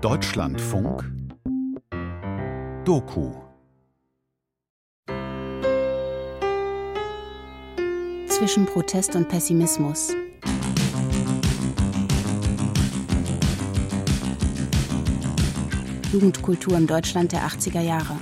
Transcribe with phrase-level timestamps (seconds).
[0.00, 1.04] Deutschlandfunk
[2.86, 3.34] Doku
[8.26, 10.14] Zwischen Protest und Pessimismus.
[16.10, 18.16] Jugendkultur im Deutschland der 80er Jahre.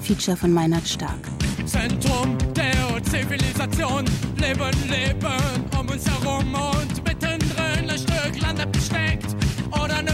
[0.00, 1.18] Feature von Meinhard Stark.
[1.66, 4.04] Zentrum der Zivilisation.
[4.36, 9.27] Leben, Leben um uns herum und mittendrin ein Stück Land abgesteckt.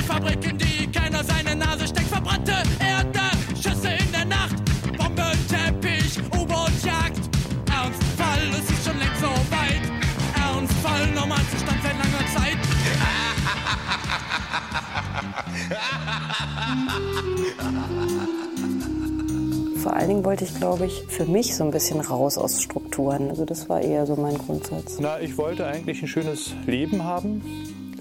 [0.06, 2.08] Fabrik, in die keiner seine Nase steckt.
[2.08, 3.20] Verbrannte Erde,
[3.54, 4.56] Schüsse in der Nacht.
[4.98, 7.20] Bombe, Teppich, U-Boot-Jagd.
[7.72, 9.82] Ernstfall, es ist schon längst so weit.
[10.36, 12.58] Ernstfall, Normalzustand seit langer Zeit.
[19.82, 23.30] Vor allen Dingen wollte ich, glaube ich, für mich so ein bisschen raus aus Strukturen.
[23.30, 24.98] Also das war eher so mein Grundsatz.
[24.98, 27.42] Na, ich wollte eigentlich ein schönes Leben haben,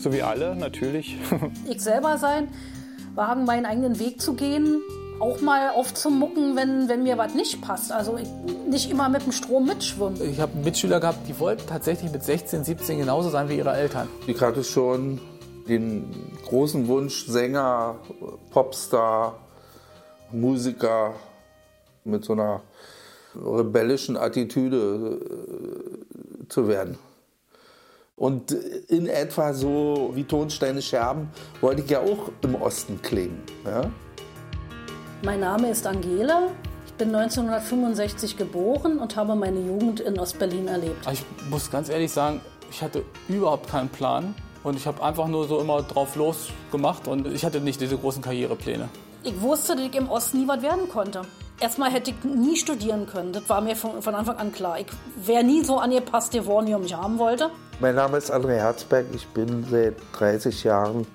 [0.03, 1.17] so wie alle natürlich.
[1.69, 2.49] ich selber sein,
[3.15, 4.81] wagen meinen eigenen Weg zu gehen,
[5.19, 7.91] auch mal aufzumucken, wenn, wenn mir was nicht passt.
[7.91, 8.27] Also ich,
[8.69, 10.21] nicht immer mit dem Strom mitschwimmen.
[10.29, 14.07] Ich habe Mitschüler gehabt, die wollten tatsächlich mit 16, 17 genauso sein wie ihre Eltern.
[14.27, 15.19] Ich hatte schon
[15.67, 16.05] den
[16.45, 17.95] großen Wunsch, Sänger,
[18.51, 19.39] Popstar,
[20.31, 21.13] Musiker
[22.03, 22.61] mit so einer
[23.35, 26.97] rebellischen Attitüde äh, zu werden.
[28.15, 31.29] Und in etwa so wie Tonsteine Scherben
[31.61, 33.41] wollte ich ja auch im Osten klingen.
[33.65, 33.89] Ja?
[35.23, 36.49] Mein Name ist Angela.
[36.85, 41.07] Ich bin 1965 geboren und habe meine Jugend in Ostberlin erlebt.
[41.11, 42.39] Ich muss ganz ehrlich sagen,
[42.69, 44.35] ich hatte überhaupt keinen Plan.
[44.63, 48.21] Und ich habe einfach nur so immer drauf losgemacht und ich hatte nicht diese großen
[48.21, 48.87] Karrierepläne.
[49.23, 51.23] Ich wusste, dass ich im Osten nie was werden konnte.
[51.59, 53.33] Erstmal hätte ich nie studieren können.
[53.33, 54.79] Das war mir von, von Anfang an klar.
[54.79, 54.87] Ich
[55.25, 57.49] wäre nie so angepasst geworden, wie ich mich haben wollte.
[57.79, 59.05] Mein Name ist André Herzberg.
[59.13, 61.05] Ich bin seit 30 Jahren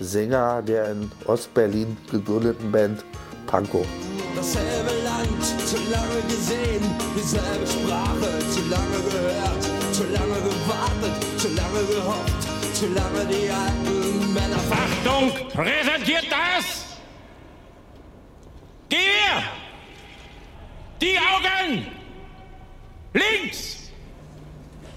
[0.00, 3.04] Sänger der in Ostberlin gegründeten Band
[3.46, 3.86] Pankow.
[4.34, 6.82] Dasselbe Land, zu lange gesehen,
[7.16, 9.62] dieselbe Sprache, zu lange gehört,
[9.92, 14.56] zu lange gewartet, zu lange gehofft, zu lange die alten Männer.
[14.70, 16.84] Achtung, präsentiert das!
[18.88, 19.44] Gewehr!
[21.00, 21.86] Die Augen!
[23.12, 23.83] Links!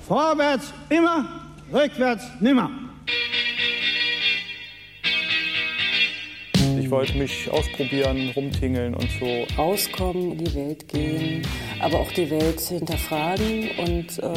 [0.08, 2.70] Vorwärts immer, rückwärts nimmer.
[6.80, 9.46] Ich wollte mich ausprobieren, rumtingeln und so.
[9.58, 11.42] Rauskommen, in die Welt gehen,
[11.82, 14.34] aber auch die Welt hinterfragen und äh,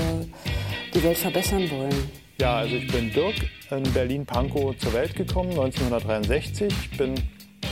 [0.93, 2.11] die Welt verbessern wollen.
[2.41, 3.37] Ja, also ich bin Dirk
[3.71, 6.75] in Berlin-Pankow zur Welt gekommen, 1963.
[6.91, 7.15] Ich bin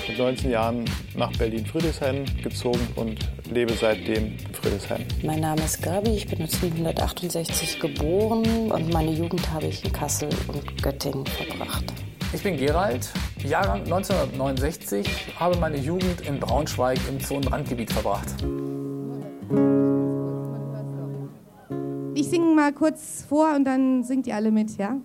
[0.09, 0.85] mit 19 Jahren
[1.17, 3.19] nach Berlin-Friedrichshain gezogen und
[3.53, 5.05] lebe seitdem in Friedrichshain.
[5.23, 10.29] Mein Name ist Gabi, ich bin 1968 geboren und meine Jugend habe ich in Kassel
[10.49, 11.85] und Göttingen verbracht.
[12.33, 13.09] Ich bin Gerald,
[13.43, 18.29] Jahrgang 1969, habe meine Jugend in Braunschweig im Zonenrandgebiet verbracht.
[22.15, 24.97] Ich singe mal kurz vor und dann singt ihr alle mit, ja?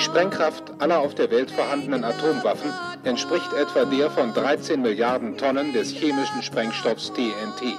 [0.00, 2.72] Die Sprengkraft aller auf der Welt vorhandenen Atomwaffen
[3.04, 7.76] entspricht etwa der von 13 Milliarden Tonnen des chemischen Sprengstoffs TNT.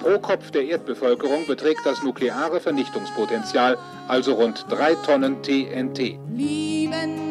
[0.00, 6.18] Pro Kopf der Erdbevölkerung beträgt das nukleare Vernichtungspotenzial also rund 3 Tonnen TNT.
[6.34, 7.29] Liebende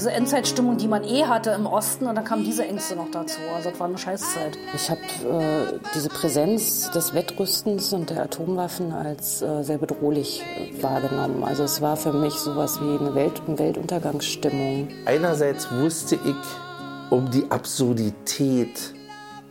[0.00, 3.38] Diese Endzeitstimmung, die man eh hatte im Osten, und dann kamen diese Ängste noch dazu.
[3.54, 4.56] Also das war eine Scheißzeit.
[4.74, 10.82] Ich habe äh, diese Präsenz des Wettrüstens und der Atomwaffen als äh, sehr bedrohlich äh,
[10.82, 11.44] wahrgenommen.
[11.44, 14.88] Also es war für mich sowas wie eine Welt Weltuntergangsstimmung.
[15.04, 18.94] Einerseits wusste ich um die Absurdität,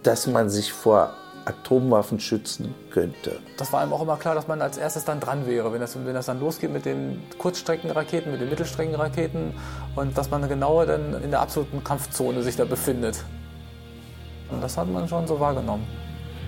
[0.01, 1.13] dass man sich vor
[1.49, 3.39] Atomwaffen schützen könnte.
[3.57, 5.95] Das war einem auch immer klar, dass man als erstes dann dran wäre, wenn das,
[5.95, 9.53] wenn das dann losgeht mit den Kurzstreckenraketen, mit den Mittelstreckenraketen
[9.95, 13.23] und dass man genau dann in der absoluten Kampfzone sich da befindet.
[14.51, 15.85] Und das hat man schon so wahrgenommen.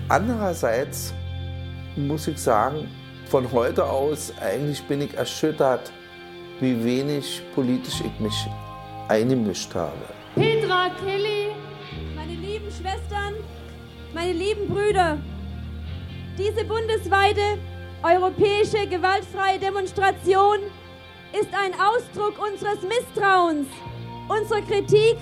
[0.08, 1.12] Andererseits
[1.96, 2.88] muss ich sagen,
[3.26, 5.92] von heute aus eigentlich bin ich erschüttert,
[6.60, 8.46] wie wenig politisch ich mich
[9.08, 9.92] eingemischt habe.
[10.34, 11.48] Petra, Kelly,
[12.14, 13.34] meine lieben Schwestern,
[14.14, 15.18] meine lieben Brüder,
[16.38, 17.58] diese bundesweite
[18.02, 20.58] europäische gewaltfreie Demonstration
[21.38, 23.66] ist ein Ausdruck unseres Misstrauens,
[24.28, 25.16] unserer Kritik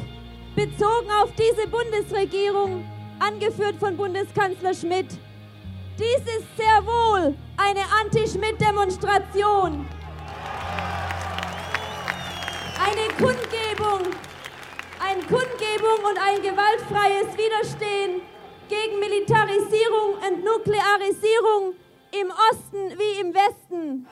[0.57, 2.85] bezogen auf diese Bundesregierung,
[3.21, 5.09] angeführt von Bundeskanzler Schmidt.
[5.99, 9.87] Dies ist sehr wohl eine Anti-Schmidt-Demonstration.
[12.83, 14.15] Eine Kundgebung
[15.01, 18.21] eine Kundgebung und ein gewaltfreies Widerstehen
[18.71, 21.75] gegen Militarisierung und Nuklearisierung
[22.13, 24.07] im Osten wie im Westen.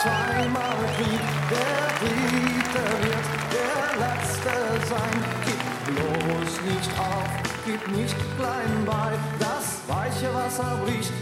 [0.00, 3.26] Zweimal Krieg, der dritte wird
[3.56, 4.54] der letzte
[4.86, 5.16] sein.
[5.44, 5.62] Gib
[5.94, 7.30] bloß nicht auf,
[7.64, 11.12] gib nicht klein bei, das weiche Wasser bricht.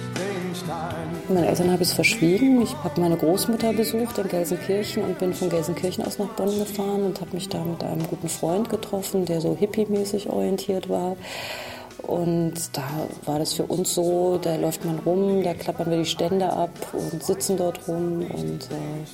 [1.28, 2.62] Meinen Eltern habe ich es verschwiegen.
[2.62, 7.04] Ich habe meine Großmutter besucht in Gelsenkirchen und bin von Gelsenkirchen aus nach Bonn gefahren
[7.04, 11.16] und habe mich da mit einem guten Freund getroffen, der so hippie-mäßig orientiert war.
[12.02, 12.82] Und da
[13.24, 16.70] war das für uns so, da läuft man rum, da klappern wir die Stände ab
[16.92, 19.04] und sitzen dort rum und äh,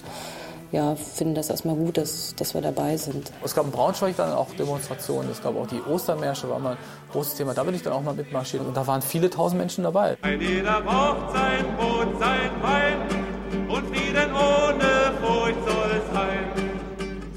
[0.72, 3.32] ja, finden das erstmal gut, dass, dass wir dabei sind.
[3.42, 6.78] Es gab in Braunschweig dann auch Demonstrationen, es gab auch die Ostermärsche, war mal ein
[7.12, 7.54] großes Thema.
[7.54, 10.16] Da bin ich dann auch mal mitmarschiert und da waren viele tausend Menschen dabei.
[10.22, 16.70] Ein jeder braucht sein Brot, sein Wein und Frieden ohne Furcht soll es sein.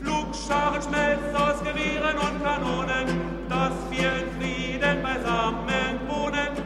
[0.02, 3.12] Flugscharen schmelzt aus Gewehren und Kanonen,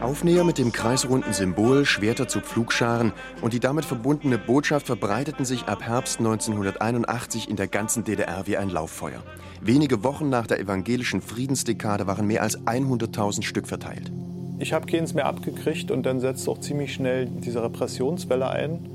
[0.08, 3.12] Aufnäher mit dem kreisrunden Symbol, Schwerter zu Pflugscharen
[3.42, 8.56] und die damit verbundene Botschaft verbreiteten sich ab Herbst 1981 in der ganzen DDR wie
[8.56, 9.22] ein Lauffeuer.
[9.60, 14.10] Wenige Wochen nach der evangelischen Friedensdekade waren mehr als 100.000 Stück verteilt.
[14.58, 18.88] Ich habe keins mehr abgekriegt und dann setzt auch ziemlich schnell diese Repressionswelle ein.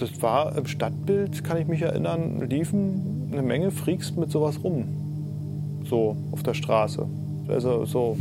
[0.00, 5.84] Das war im Stadtbild, kann ich mich erinnern, liefen eine Menge Freaks mit sowas rum.
[5.84, 7.06] So auf der Straße.
[7.46, 8.16] Also so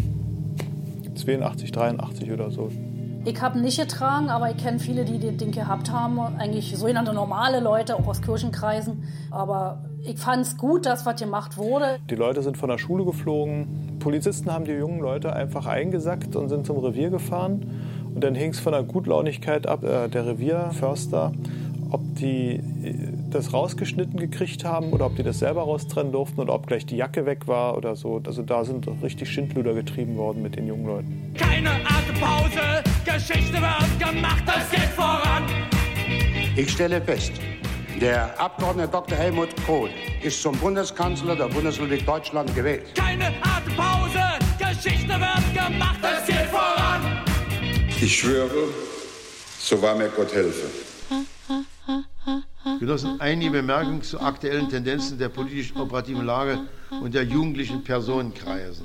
[1.16, 2.70] 82, 83 oder so.
[3.28, 6.20] Ich habe nicht getragen, aber ich kenne viele, die das Ding gehabt haben.
[6.20, 9.04] Eigentlich sogenannte normale Leute, auch aus Kirchenkreisen.
[9.32, 11.98] Aber ich fand es gut, dass was gemacht wurde.
[12.08, 13.98] Die Leute sind von der Schule geflogen.
[14.00, 17.66] Polizisten haben die jungen Leute einfach eingesackt und sind zum Revier gefahren.
[18.14, 19.84] Und dann hing es von der Gutlaunigkeit ab.
[19.84, 21.32] Äh, der Revierförster,
[21.90, 26.54] ob die äh, das rausgeschnitten gekriegt haben oder ob die das selber raustrennen durften oder
[26.54, 28.22] ob gleich die Jacke weg war oder so.
[28.26, 31.34] Also da sind richtig Schindluder getrieben worden mit den jungen Leuten.
[31.38, 35.44] Keine Atempause, Geschichte wird gemacht, es geht voran.
[36.56, 37.34] Ich stelle fest,
[38.00, 39.18] der Abgeordnete Dr.
[39.18, 39.90] Helmut Kohl
[40.24, 42.96] ist zum Bundeskanzler der Bundesrepublik Deutschland gewählt.
[42.96, 44.24] Keine Atempause,
[44.58, 47.22] Geschichte wird gemacht, es geht voran.
[48.02, 48.70] Ich schwöre,
[49.60, 50.95] so wahr mir Gott helfe.
[52.80, 56.60] Genossen, einige Bemerkungen zu aktuellen Tendenzen der politischen operativen Lage
[57.02, 58.82] und der jugendlichen Personenkreise.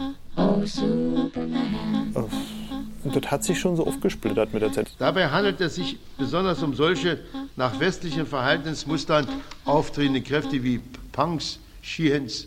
[3.02, 4.92] Und das hat sich schon so aufgesplittert mit der Zeit.
[4.98, 7.20] Dabei handelt es sich besonders um solche
[7.56, 9.26] nach westlichen Verhaltensmustern
[9.64, 10.80] auftretende Kräfte wie
[11.12, 12.46] Punks, Shihens,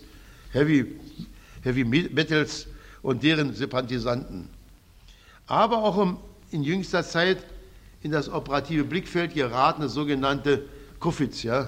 [0.51, 0.85] Heavy,
[1.63, 2.67] Heavy Metals
[3.01, 4.47] und deren Sympathisanten.
[5.47, 6.17] Aber auch um
[6.51, 7.39] in jüngster Zeit
[8.03, 10.63] in das operative Blickfeld geratene sogenannte
[11.03, 11.67] Kuffits, ja.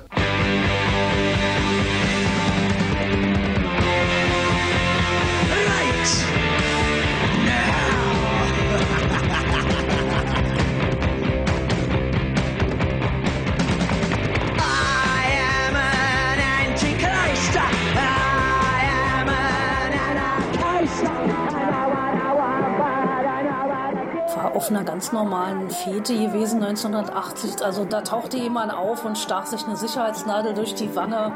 [25.25, 27.65] Normalen Fete gewesen 1980.
[27.65, 31.31] Also da tauchte jemand auf und stach sich eine Sicherheitsnadel durch die Wange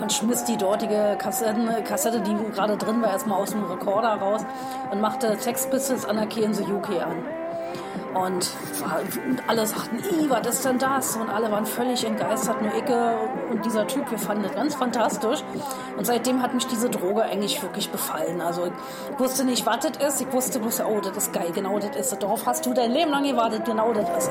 [0.00, 4.40] und schmiss die dortige Kassetten, Kassette, die gerade drin war, erstmal aus dem Rekorder raus
[4.90, 7.22] und machte Sex Pistols Anarchy in the UK an.
[8.14, 8.50] Und
[9.46, 9.98] alle sagten,
[10.28, 11.16] was ist denn das?
[11.16, 13.14] Und alle waren völlig entgeistert, nur Icke
[13.50, 15.44] und dieser Typ, wir fanden das ganz fantastisch.
[15.96, 18.40] Und seitdem hat mich diese Droge eigentlich wirklich befallen.
[18.40, 21.78] Also ich wusste nicht, was das ist, ich wusste bloß, oh, das ist geil, genau
[21.78, 22.18] das ist es.
[22.18, 24.30] Darauf hast du dein Leben lang gewartet, genau das ist es.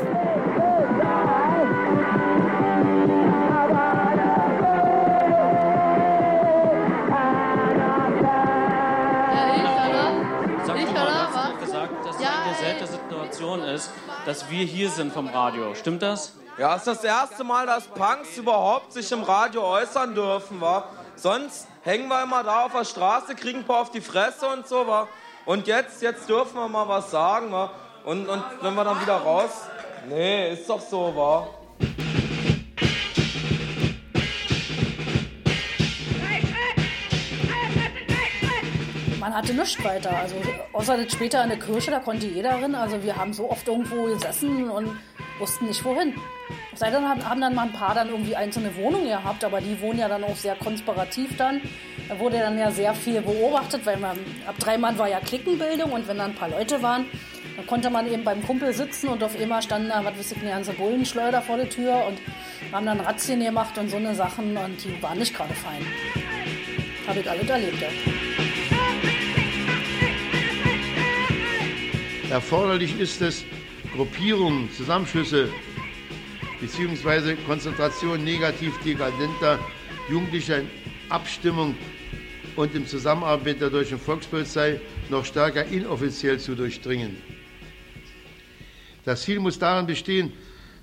[13.39, 13.89] Situation ist,
[14.25, 15.73] dass wir hier sind vom Radio.
[15.73, 16.33] Stimmt das?
[16.57, 20.83] Ja, es ist das erste Mal, dass Punks überhaupt sich im Radio äußern dürfen, wa?
[21.15, 24.67] Sonst hängen wir immer da auf der Straße, kriegen ein paar auf die Fresse und
[24.67, 25.07] so, wa?
[25.45, 27.71] Und jetzt, jetzt dürfen wir mal was sagen, wa?
[28.03, 29.51] Und, und wenn wir dann wieder raus...
[30.09, 31.47] Nee, ist doch so, wa?
[39.29, 40.09] Man hatte nichts weiter.
[40.17, 40.37] Also
[40.73, 42.73] außer das später in der Kirche, da konnte jeder rein.
[42.73, 44.97] Also wir haben so oft irgendwo gesessen und
[45.37, 46.15] wussten nicht wohin.
[46.73, 49.79] Sei dann haben haben dann mal ein paar dann irgendwie einzelne Wohnungen gehabt, aber die
[49.81, 51.61] wohnen ja dann auch sehr konspirativ dann.
[52.07, 54.17] Da wurde dann ja sehr viel beobachtet, weil man
[54.47, 57.05] ab drei Mann war ja Klickenbildung und wenn dann ein paar Leute waren,
[57.55, 60.41] dann konnte man eben beim Kumpel sitzen und auf einmal standen da, was weiß ich,
[60.41, 62.17] eine ganze Bullenschleuder vor der Tür und
[62.73, 65.85] haben dann Razzien gemacht und so eine Sachen und die waren nicht gerade fein.
[67.05, 67.79] Habe ich alles erlebt.
[67.79, 68.48] Ja.
[72.29, 73.43] Erforderlich ist es,
[73.95, 75.49] Gruppierungen, Zusammenschlüsse
[76.61, 77.35] bzw.
[77.47, 79.57] Konzentration negativ dekadenter
[80.11, 80.69] Jugendlicher in
[81.09, 81.75] Abstimmung
[82.55, 87.17] und im Zusammenarbeit mit der deutschen Volkspolizei noch stärker inoffiziell zu durchdringen.
[89.05, 90.31] Das Ziel muss darin bestehen,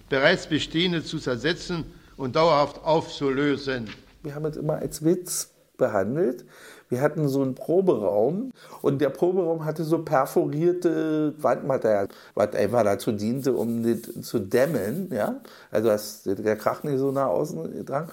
[0.08, 1.84] bereits Bestehende zu zersetzen
[2.16, 3.88] und dauerhaft aufzulösen.
[4.24, 6.44] Wir haben es immer als Witz behandelt.
[6.88, 8.52] Wir hatten so einen Proberaum
[8.82, 15.10] und der Proberaum hatte so perforierte Wandmaterial, was einfach dazu diente, um das zu dämmen.
[15.12, 15.40] Ja?
[15.70, 18.08] Also dass der Krach nicht so nach außen drang.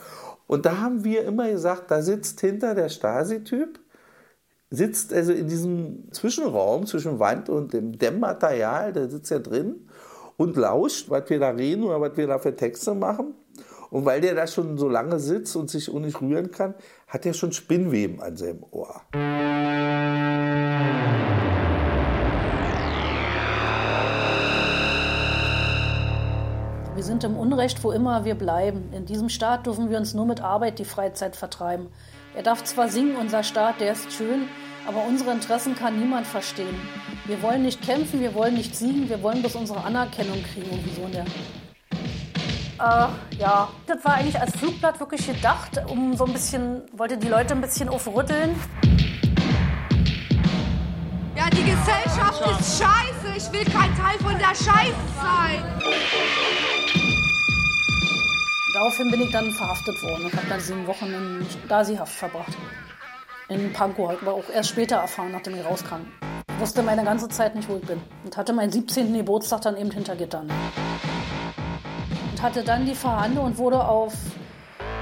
[0.48, 3.80] Und da haben wir immer gesagt, da sitzt hinter der Stasi-Typ,
[4.70, 9.88] sitzt also in diesem Zwischenraum zwischen Wand und dem Dämmmaterial, der sitzt ja drin
[10.38, 13.36] und lauscht, was wir da reden oder was wir da für Texte machen.
[13.94, 16.74] Und weil der da schon so lange sitzt und sich nicht rühren kann,
[17.08, 19.02] hat er schon Spinnweben an seinem Ohr.
[26.96, 28.90] Wir sind im Unrecht, wo immer wir bleiben.
[28.94, 31.90] In diesem Staat dürfen wir uns nur mit Arbeit die Freizeit vertreiben.
[32.36, 34.48] Er darf zwar singen, unser Staat, der ist schön,
[34.88, 36.82] aber unsere Interessen kann niemand verstehen.
[37.28, 40.72] Wir wollen nicht kämpfen, wir wollen nicht siegen, wir wollen bloß unsere Anerkennung kriegen.
[40.72, 41.26] Und wieso der?
[42.84, 43.08] Äh,
[43.40, 47.54] ja, das war eigentlich als Flugblatt wirklich gedacht, um so ein bisschen, wollte die Leute
[47.54, 48.60] ein bisschen aufrütteln.
[51.34, 53.38] Ja, die Gesellschaft ist scheiße.
[53.38, 55.64] Ich will kein Teil von der Scheiße sein.
[58.74, 62.58] Daraufhin bin ich dann verhaftet worden und habe dann sieben Wochen in Stasi-Haft verbracht.
[63.48, 66.02] In Pankow, habe ich aber auch erst später erfahren, nachdem ich rauskam.
[66.50, 68.02] Ich wusste meine ganze Zeit nicht, wo ich bin.
[68.26, 69.14] Und hatte meinen 17.
[69.14, 70.52] Geburtstag dann eben hinter Gittern.
[72.44, 74.14] Hatte dann die Verhandlung und wurde auf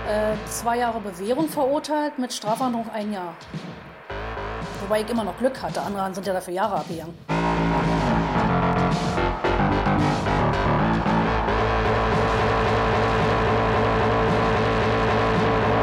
[0.07, 3.35] äh, zwei Jahre Bewährung verurteilt mit Strafandrohung ein Jahr.
[4.81, 5.81] Wobei ich immer noch Glück hatte.
[5.81, 7.15] Andere sind ja dafür Jahre abgegangen.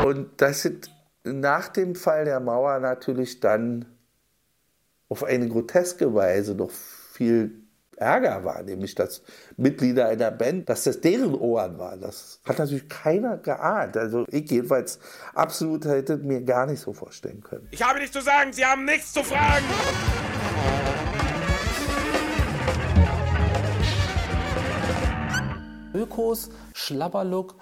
[0.05, 0.93] Und das sind
[1.25, 3.85] nach dem Fall der Mauer natürlich dann
[5.09, 7.68] auf eine groteske Weise noch viel
[7.99, 9.23] Ärger war, nämlich dass
[9.57, 12.00] Mitglieder einer Band, dass das deren Ohren waren.
[12.00, 13.97] Das hat natürlich keiner geahnt.
[13.97, 14.99] Also ich jedenfalls
[15.35, 17.69] absolut hätte mir gar nicht so vorstellen können.
[17.71, 19.64] Ich habe nichts zu sagen, Sie haben nichts zu fragen.
[25.95, 27.57] Ökos, Schlabberlook,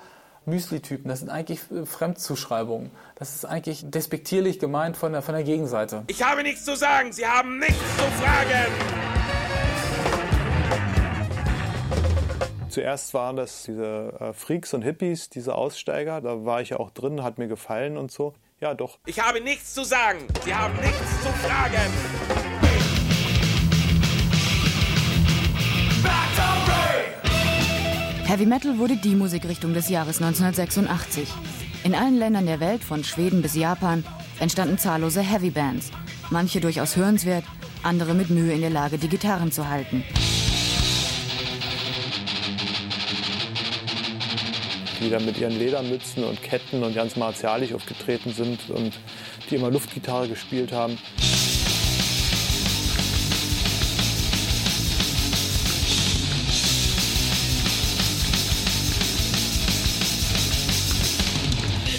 [0.45, 2.91] Müsli-Typen, das sind eigentlich äh, Fremdzuschreibungen.
[3.17, 6.05] Das ist eigentlich despektierlich gemeint von der, von der Gegenseite.
[6.07, 9.16] Ich habe nichts zu sagen, Sie haben nichts zu fragen.
[12.77, 16.21] Zuerst waren das diese äh, Freaks und Hippies, diese Aussteiger.
[16.21, 18.35] Da war ich ja auch drin, hat mir gefallen und so.
[18.61, 18.99] Ja, doch.
[19.07, 21.91] Ich habe nichts zu sagen, Sie haben nichts zu fragen.
[28.27, 31.33] Heavy Metal wurde die Musikrichtung des Jahres 1986.
[31.83, 34.05] In allen Ländern der Welt, von Schweden bis Japan,
[34.39, 35.93] entstanden zahllose Heavy Bands.
[36.29, 37.45] Manche durchaus hörenswert,
[37.83, 40.05] andere mit Mühe in der Lage, die Gitarren zu halten.
[45.01, 48.95] Die dann mit ihren Ledermützen und Ketten und ganz martialisch aufgetreten sind und
[49.51, 50.99] die immer Luftgitarre gespielt haben.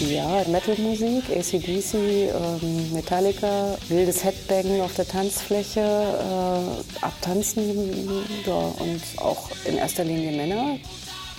[0.00, 8.08] Ja, Metalmusik, ACDC, ähm, Metallica, wildes Headbanging auf der Tanzfläche, äh, abtanzen
[8.46, 10.78] ja, und auch in erster Linie Männer.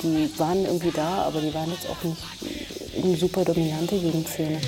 [0.01, 2.21] Die waren irgendwie da, aber die waren jetzt auch nicht
[3.03, 4.61] eine super dominante Jugendszene.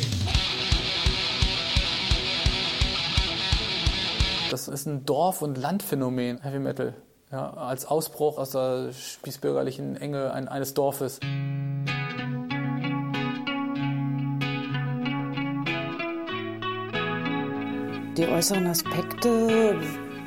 [4.49, 6.93] Das ist ein Dorf- und Landphänomen, Heavy Metal.
[7.31, 11.19] Ja, als Ausbruch aus der spießbürgerlichen Enge eines Dorfes.
[18.17, 19.79] Die äußeren Aspekte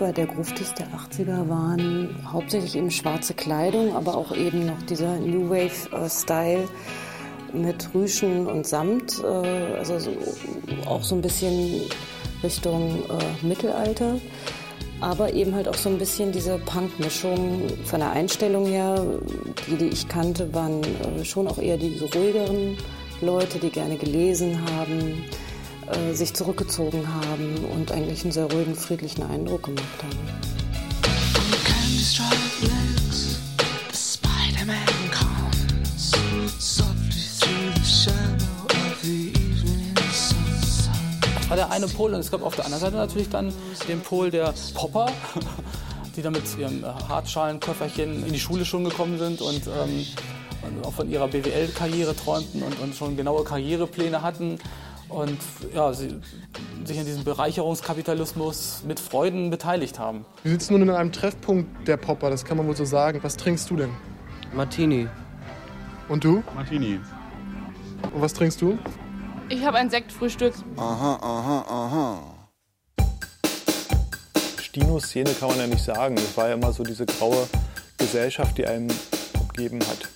[0.05, 5.17] bei der Gruft der 80er waren hauptsächlich eben schwarze Kleidung, aber auch eben noch dieser
[5.17, 6.69] New Wave-Style
[7.55, 10.11] mit Rüschen und Samt, äh, also so,
[10.85, 11.81] auch so ein bisschen
[12.43, 14.21] Richtung äh, Mittelalter,
[15.01, 19.03] aber eben halt auch so ein bisschen diese Punk-Mischung von der Einstellung her,
[19.67, 22.77] die, die ich kannte, waren äh, schon auch eher diese ruhigeren
[23.23, 25.25] Leute, die gerne gelesen haben,
[25.93, 30.19] äh, sich zurückgezogen haben und eigentlich einen sehr ruhigen, friedlichen Eindruck gemacht haben.
[41.49, 43.53] War der eine Pol und es gab auf der anderen Seite natürlich dann
[43.87, 45.07] den Pol der Popper,
[46.17, 50.07] die da mit ihrem Hartschalenköfferchen in die Schule schon gekommen sind und ähm,
[50.83, 54.59] auch von ihrer BWL-Karriere träumten und, und, schon genaue Karrierepläne hatten
[55.15, 55.39] und
[55.73, 56.21] ja, sie
[56.85, 60.27] sich an diesem Bereicherungskapitalismus mit Freuden beteiligt haben.
[60.43, 63.21] Wir sitzen nun in einem Treffpunkt der Popper, das kann man wohl so sagen.
[63.23, 63.91] Was trinkst du denn?
[64.53, 65.09] Martini.
[66.09, 66.43] Und du?
[66.55, 67.01] Martini.
[68.13, 68.79] Und was trinkst du?
[69.49, 70.55] Ich habe ein Sektfrühstück.
[70.77, 72.35] Aha, aha, aha.
[74.59, 76.17] Stino-Szene kann man ja nicht sagen.
[76.17, 77.47] Es war ja immer so diese graue
[77.97, 78.89] Gesellschaft, die einem
[79.41, 80.09] umgeben hat.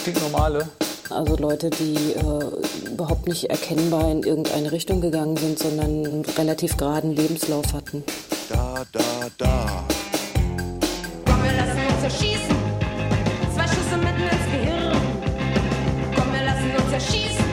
[0.00, 0.68] Stinknormale.
[1.14, 6.76] Also Leute, die äh, überhaupt nicht erkennbar in irgendeine Richtung gegangen sind, sondern einen relativ
[6.78, 8.02] geraden Lebenslauf hatten.
[8.48, 9.00] Da, da,
[9.36, 9.84] da.
[11.26, 12.56] Komm, wir lassen uns erschießen.
[13.54, 14.96] Zwei Schüsse mitten ins Gehirn.
[16.16, 17.44] Komm, wir lassen uns erschießen.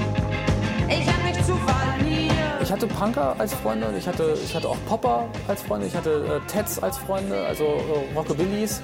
[0.87, 2.35] Ich hab nichts zu verlieren.
[2.61, 6.09] Ich hatte Punker als Freunde, ich hatte, ich hatte auch Popper als Freunde, ich hatte
[6.09, 8.81] äh, Teds als Freunde, also äh, Rockabillys.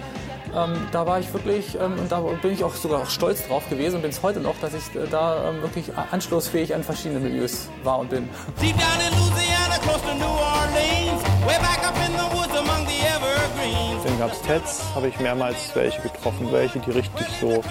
[0.56, 3.68] Ähm, da war ich wirklich, ähm, und da bin ich auch sogar auch stolz drauf
[3.70, 7.20] gewesen und bin es heute noch, dass ich äh, da ähm, wirklich anschlussfähig an verschiedene
[7.20, 8.30] Milieus war und bin.
[8.62, 12.88] Deep down in Louisiana, close to New Orleans, way back up in the woods among
[12.88, 14.04] the evergreens.
[14.06, 17.62] Dann gab es Teds, habe ich mehrmals welche getroffen, welche, die richtig so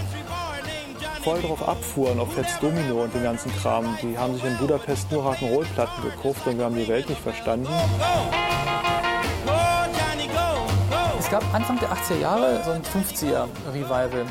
[1.22, 3.96] voll drauf abfuhren, auf Fats Domino und den ganzen Kram.
[4.02, 7.66] Die haben sich in Budapest nur Rock'n'Roll-Platten gekauft und wir haben die Welt nicht verstanden.
[7.66, 9.03] Es
[11.34, 14.24] gab Anfang der 80er Jahre so ein 50er-Revival.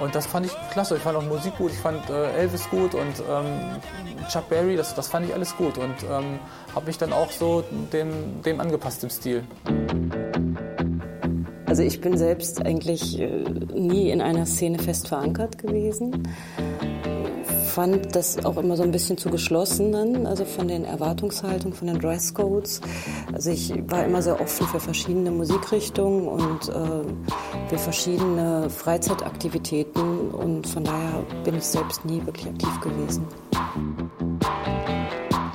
[0.00, 0.96] Und das fand ich klasse.
[0.96, 4.92] Ich fand auch Musik gut, ich fand äh, Elvis gut und ähm, Chuck Berry, das,
[4.92, 5.78] das fand ich alles gut.
[5.78, 6.40] Und ähm,
[6.74, 7.62] habe mich dann auch so
[7.92, 9.44] dem, dem angepasst im Stil.
[11.66, 16.26] Also ich bin selbst eigentlich äh, nie in einer Szene fest verankert gewesen.
[17.68, 19.94] Fand das auch immer so ein bisschen zu geschlossen
[20.26, 22.80] also von den Erwartungshaltungen, von den Dresscodes.
[23.32, 30.66] Also ich war immer sehr offen für verschiedene Musikrichtungen und äh, für verschiedene Freizeitaktivitäten und
[30.66, 33.26] von daher bin ich selbst nie wirklich aktiv gewesen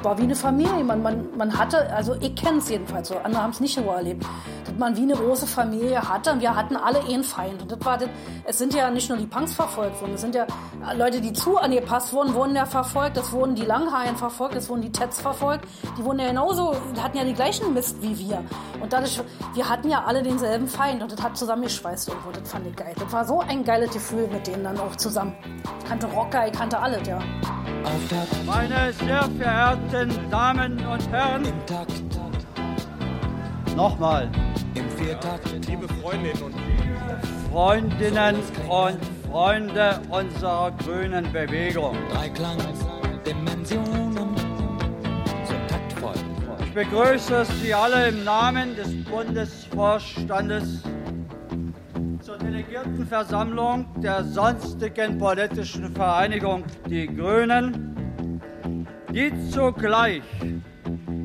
[0.03, 0.83] war wie eine Familie.
[0.83, 3.81] Man, man, man hatte, also ich kenne es jedenfalls so, andere haben es nicht so
[3.83, 4.25] erlebt,
[4.65, 7.61] dass man wie eine große Familie hatte und wir hatten alle einen Feind.
[7.61, 8.09] Und das war das,
[8.45, 10.45] es sind ja nicht nur die Punks verfolgt worden, es sind ja
[10.95, 14.81] Leute, die zu angepasst wurden, wurden ja verfolgt, es wurden die Langhaien verfolgt, es wurden
[14.81, 15.65] die Tets verfolgt,
[15.97, 18.43] die wurden ja genauso, hatten ja die gleichen Mist wie wir.
[18.81, 19.21] Und dadurch,
[19.53, 22.93] wir hatten ja alle denselben Feind und das hat zusammengeschweißt irgendwo, das fand ich geil.
[22.99, 25.35] Das war so ein geiles Gefühl mit denen dann auch zusammen.
[25.79, 27.19] Ich kannte Rocker, ich kannte alles, ja.
[28.45, 31.43] Meine sehr verehrten Damen und Herren,
[33.75, 34.29] nochmal.
[35.67, 36.55] Liebe Freundinnen und
[37.51, 38.35] Freundinnen
[38.69, 41.97] und Freunde unserer grünen Bewegung.
[43.25, 44.35] Dimensionen
[45.45, 46.15] sind taktvoll.
[46.63, 50.83] Ich begrüße Sie alle im Namen des Bundesvorstandes
[52.21, 58.41] zur Delegiertenversammlung der sonstigen politischen Vereinigung Die Grünen,
[59.11, 60.21] die zugleich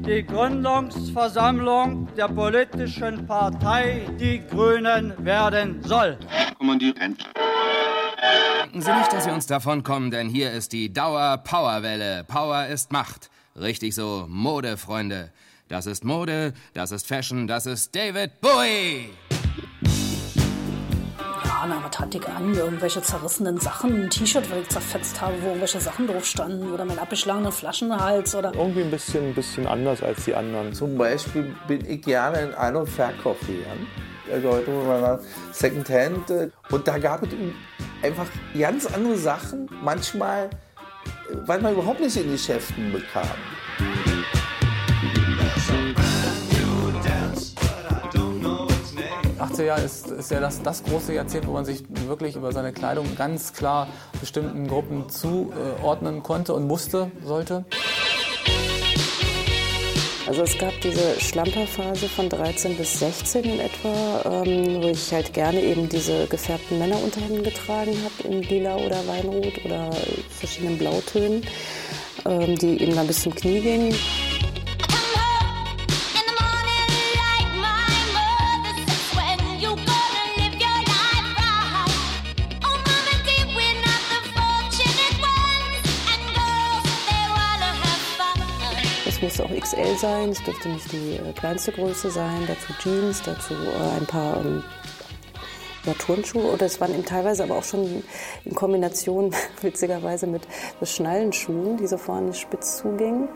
[0.09, 6.19] die Gründungsversammlung der politischen Partei Die Grünen werden soll.
[6.57, 7.29] Kommandierend.
[8.63, 12.25] Denken Sie nicht, dass Sie uns davonkommen, denn hier ist die Dauer-Powerwelle.
[12.25, 13.29] Power ist Macht.
[13.55, 15.31] Richtig so, Mode, Freunde.
[15.69, 19.11] Das ist Mode, das ist Fashion, das ist David Bowie.
[21.69, 22.55] Na, was hatte ich an?
[22.55, 26.85] Irgendwelche zerrissenen Sachen, ein T-Shirt, weil ich zerfetzt habe, wo irgendwelche Sachen drauf standen oder
[26.85, 28.55] mein abgeschlagenen Flaschenhals oder.
[28.55, 30.73] Irgendwie ein bisschen, ein bisschen anders als die anderen.
[30.73, 33.87] Zum Beispiel bin ich gerne in Ein- und Verkauf gegangen.
[34.33, 36.31] Also heute muss man sagen, Secondhand.
[36.31, 37.29] äh, Und da gab es
[38.03, 38.27] einfach
[38.57, 43.29] ganz andere Sachen, manchmal, äh, weil man überhaupt nicht in Geschäften bekam.
[49.59, 52.73] 80er Jahre ist, ist ja das, das große Jahrzehnt, wo man sich wirklich über seine
[52.73, 53.89] Kleidung ganz klar
[54.21, 57.65] bestimmten Gruppen zuordnen konnte und musste, sollte.
[60.27, 65.33] Also es gab diese Schlamperphase von 13 bis 16 in etwa, ähm, wo ich halt
[65.33, 69.91] gerne eben diese gefärbten Männerunterhemden getragen habe in lila oder Weinrot oder
[70.29, 71.43] verschiedenen Blautönen,
[72.27, 73.95] ähm, die eben dann bis zum Knie gingen.
[89.59, 94.07] XL sein, es durfte nicht die äh, kleinste Größe sein, dazu Jeans, dazu äh, ein
[94.07, 94.63] paar ähm,
[95.85, 96.53] ja, Turnschuhe.
[96.53, 98.03] Oder es waren eben teilweise aber auch schon
[98.45, 100.43] in Kombination witzigerweise mit
[100.83, 103.29] Schnallenschuhen, die so vorne spitz zugingen.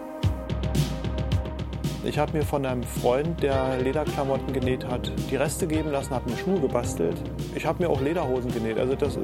[2.04, 6.28] Ich habe mir von einem Freund, der Lederklamotten genäht hat, die Reste geben lassen, habe
[6.28, 7.16] mir Schuhe gebastelt.
[7.54, 8.76] Ich habe mir auch Lederhosen genäht.
[8.76, 9.16] Also das,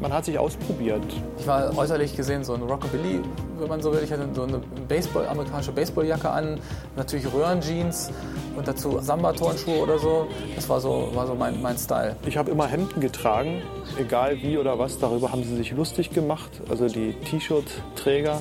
[0.00, 1.02] man hat sich ausprobiert.
[1.38, 3.20] Ich war äußerlich gesehen so ein Rockabilly,
[3.58, 4.00] wenn man so will.
[4.02, 6.60] Ich hatte so eine Baseball, amerikanische Baseballjacke an,
[6.96, 8.10] natürlich Röhrenjeans
[8.56, 10.28] und dazu Samba-Turnschuhe oder so.
[10.56, 12.16] Das war so, war so mein, mein Style.
[12.24, 13.60] Ich habe immer Hemden getragen,
[13.98, 14.98] egal wie oder was.
[14.98, 16.50] Darüber haben sie sich lustig gemacht.
[16.70, 18.40] Also die T-Shirt-Träger.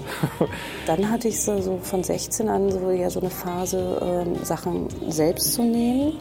[0.86, 4.88] Dann hatte ich so, so von 16 an so, ja, so eine Phase, ähm, Sachen
[5.10, 6.14] selbst zu nähen.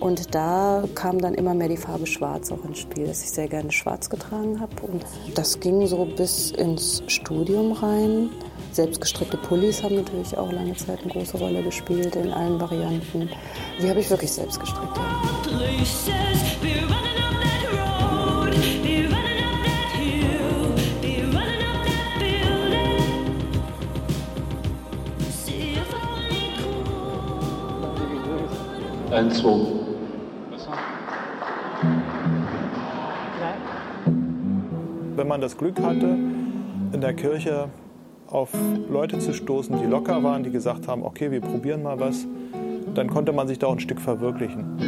[0.00, 3.48] Und da kam dann immer mehr die Farbe Schwarz auch ins Spiel, dass ich sehr
[3.48, 4.72] gerne Schwarz getragen habe.
[4.82, 8.30] Und das ging so bis ins Studium rein.
[8.72, 13.28] Selbstgestrickte Pullis haben natürlich auch lange Zeit eine große Rolle gespielt in allen Varianten.
[13.82, 15.00] Die habe ich wirklich selbst gestrickt.
[29.18, 29.50] Ein, zwei.
[35.16, 36.16] Wenn man das Glück hatte,
[36.92, 37.68] in der Kirche
[38.28, 38.50] auf
[38.88, 42.28] Leute zu stoßen, die locker waren, die gesagt haben, okay, wir probieren mal was,
[42.94, 44.78] dann konnte man sich da auch ein Stück verwirklichen.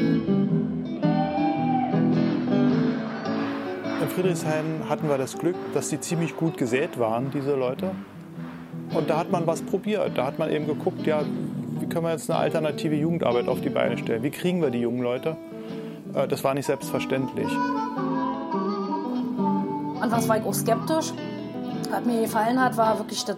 [4.00, 7.90] In Friedrichshain hatten wir das Glück, dass die ziemlich gut gesät waren, diese Leute.
[8.94, 10.12] Und da hat man was probiert.
[10.14, 11.24] Da hat man eben geguckt, ja,
[11.80, 14.22] wie können wir jetzt eine alternative Jugendarbeit auf die Beine stellen?
[14.22, 15.36] Wie kriegen wir die jungen Leute?
[16.14, 17.48] Äh, Das war nicht selbstverständlich.
[20.00, 21.12] Anfangs war ich auch skeptisch.
[21.90, 23.36] Was mir gefallen hat, war wirklich, dass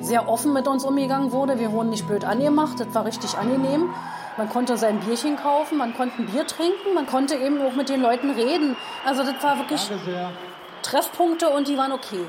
[0.00, 1.58] sehr offen mit uns umgegangen wurde.
[1.58, 3.88] Wir wurden nicht blöd angemacht, das war richtig angenehm.
[4.36, 7.88] Man konnte sein Bierchen kaufen, man konnte ein Bier trinken, man konnte eben auch mit
[7.88, 8.76] den Leuten reden.
[9.06, 9.90] Also das war wirklich
[10.82, 12.24] Treffpunkte und die waren okay.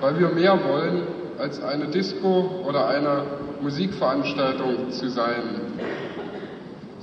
[0.00, 1.06] Weil wir mehr wollen,
[1.38, 3.22] als eine Disco oder eine
[3.60, 5.42] Musikveranstaltung zu sein.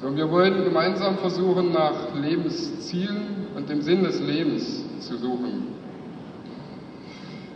[0.02, 5.67] So, wir wollen gemeinsam versuchen, nach Lebenszielen und dem Sinn des Lebens zu suchen.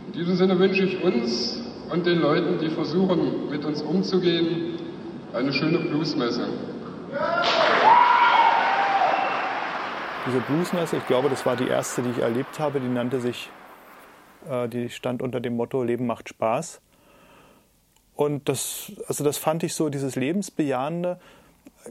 [0.06, 1.60] In diesem Sinne wünsche ich uns
[1.90, 4.78] und den Leuten, die versuchen, mit uns umzugehen,
[5.32, 6.48] eine schöne Bluesmesse.
[10.26, 13.50] Diese Bluesmesse, ich glaube, das war die erste, die ich erlebt habe, die nannte sich,
[14.72, 16.80] die stand unter dem Motto Leben macht Spaß.
[18.14, 21.18] Und das, also das fand ich so, dieses Lebensbejahende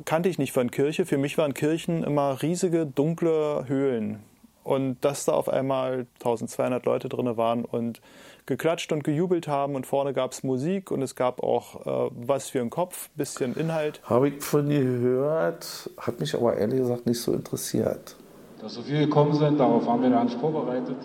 [0.05, 1.05] kannte ich nicht von Kirche.
[1.05, 4.19] Für mich waren Kirchen immer riesige, dunkle Höhlen.
[4.63, 8.01] Und dass da auf einmal 1200 Leute drin waren und
[8.45, 12.49] geklatscht und gejubelt haben und vorne gab es Musik und es gab auch äh, was
[12.49, 14.01] für den Kopf, bisschen Inhalt.
[14.03, 18.17] Habe ich von ihr gehört, hat mich aber ehrlich gesagt nicht so interessiert.
[18.61, 20.97] Dass so viele gekommen sind, darauf waren wir gar nicht vorbereitet.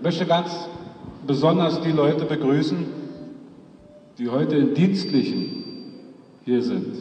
[0.00, 0.66] Ich möchte ganz
[1.26, 2.86] besonders die Leute begrüßen,
[4.16, 5.64] die heute in Dienstlichen
[6.42, 6.96] hier sind.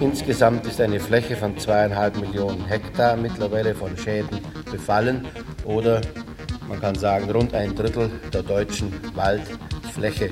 [0.00, 4.38] Insgesamt ist eine Fläche von zweieinhalb Millionen Hektar mittlerweile von Schäden
[4.70, 5.26] befallen
[5.64, 6.00] oder
[6.68, 10.30] man kann sagen rund ein Drittel der deutschen Waldfläche.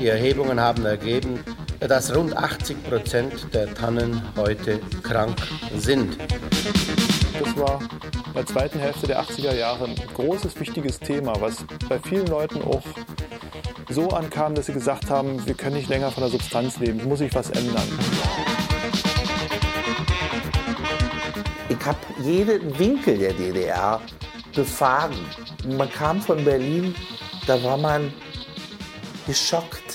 [0.00, 1.44] Die Erhebungen haben ergeben,
[1.78, 5.36] dass rund 80 Prozent der Tannen heute krank
[5.76, 6.16] sind.
[7.38, 11.98] Das war in der zweiten Hälfte der 80er Jahre ein großes, wichtiges Thema, was bei
[11.98, 12.82] vielen Leuten auch
[13.90, 17.04] so ankam, dass sie gesagt haben, wir können nicht länger von der Substanz leben, es
[17.04, 17.86] muss sich was ändern.
[21.68, 24.00] Ich habe jeden Winkel der DDR
[24.54, 25.18] befahren.
[25.76, 26.94] Man kam von Berlin,
[27.46, 28.10] da war man
[29.26, 29.89] geschockt,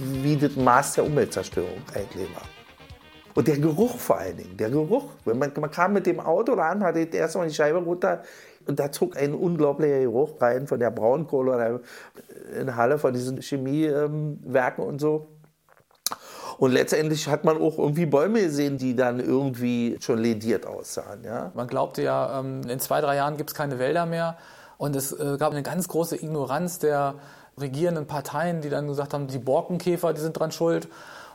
[0.00, 2.42] wie das Maß der Umweltzerstörung eigentlich war.
[3.34, 5.10] Und der Geruch vor allen Dingen, der Geruch.
[5.24, 8.22] Wenn man, man kam mit dem Auto ran, hatte erst mal die Scheibe runter
[8.66, 11.80] und da zog ein unglaublicher Geruch rein von der Braunkohle oder
[12.58, 15.28] in Halle von diesen Chemiewerken und so.
[16.58, 21.24] Und letztendlich hat man auch irgendwie Bäume gesehen, die dann irgendwie schon lediert aussahen.
[21.24, 21.50] Ja?
[21.54, 24.36] Man glaubte ja, ähm, in zwei, drei Jahren gibt es keine Wälder mehr.
[24.76, 27.14] Und es äh, gab eine ganz große Ignoranz der
[27.58, 30.88] regierenden Parteien, die dann gesagt haben, die Borkenkäfer, die sind dran schuld.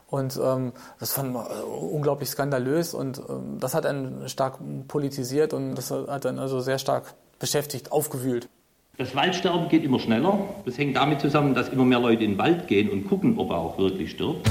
[0.07, 5.53] Und ähm, das fand man äh, unglaublich skandalös und ähm, das hat einen stark politisiert
[5.53, 8.49] und das hat dann also sehr stark beschäftigt, aufgewühlt.
[8.97, 10.39] Das Waldsterben geht immer schneller.
[10.65, 13.51] Das hängt damit zusammen, dass immer mehr Leute in den Wald gehen und gucken, ob
[13.51, 14.49] er auch wirklich stirbt.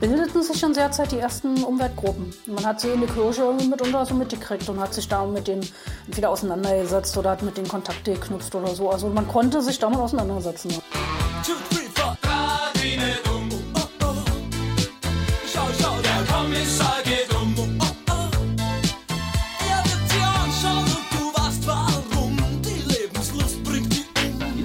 [0.00, 2.32] Bildeten sich schon sehr Zeit die ersten Umweltgruppen.
[2.46, 5.66] Man hat sie in der Kirche mitunter so mitgekriegt und hat sich da mit denen
[6.06, 8.90] entweder auseinandergesetzt oder hat mit denen Kontakte geknüpft oder so.
[8.90, 10.70] Also man konnte sich damit auseinandersetzen.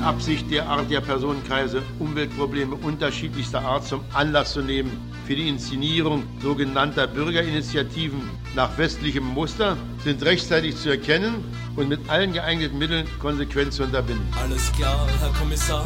[0.06, 4.92] Absicht derartiger Personenkreise Umweltprobleme unterschiedlichster Art zum Anlass zu nehmen
[5.26, 8.22] für die Inszenierung sogenannter Bürgerinitiativen
[8.56, 11.44] nach westlichem Muster sind rechtzeitig zu erkennen
[11.76, 14.28] und mit allen geeigneten Mitteln konsequent zu unterbinden.
[14.40, 15.86] Alles klar, Herr Kommissar.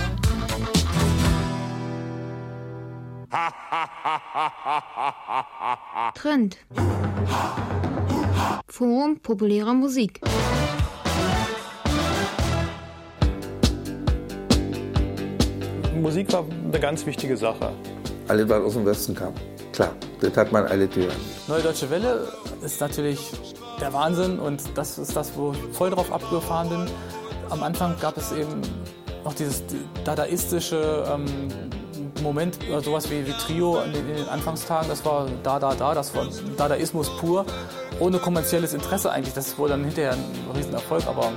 [6.15, 6.57] Trend.
[8.67, 10.19] Forum populärer Musik.
[16.01, 17.71] Musik war eine ganz wichtige Sache.
[18.27, 19.33] Alles, was aus dem Westen kam.
[19.73, 21.15] Klar, das hat man alle Türen.
[21.47, 22.27] Neue Deutsche Welle
[22.63, 23.31] ist natürlich
[23.79, 26.85] der Wahnsinn und das ist das, wo ich voll drauf abgefahren bin.
[27.49, 28.61] Am Anfang gab es eben
[29.23, 29.63] noch dieses
[30.03, 31.25] dadaistische ähm,
[32.21, 35.73] Moment, oder sowas wie, wie Trio in den, in den Anfangstagen, das war da, da,
[35.73, 37.45] da, das war Dadaismus pur,
[37.99, 39.33] ohne kommerzielles Interesse eigentlich.
[39.33, 41.31] Das wurde dann hinterher ein Riesenerfolg, aber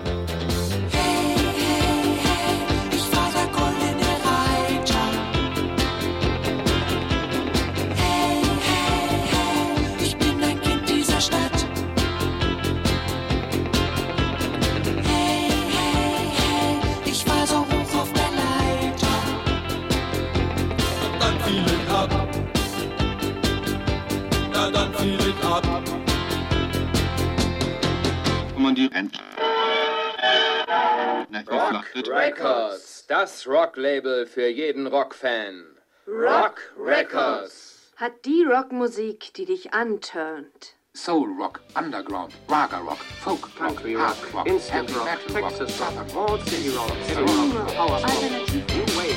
[33.43, 35.65] das Rocklabel für jeden Rockfan.
[36.07, 37.93] Rock Records.
[37.97, 40.77] Hat die Rockmusik, die dich anturnt.
[40.95, 45.57] Soul Rock, Underground, Raga Rock, Folk Rock, Country Hard Rock, Rock, Instant Rock, Metal Rock,
[45.57, 48.65] Texas Rock, Southern Rock, City Rock, City Rock, Rock, Power Rock, Alternative.
[48.77, 49.17] New Wave,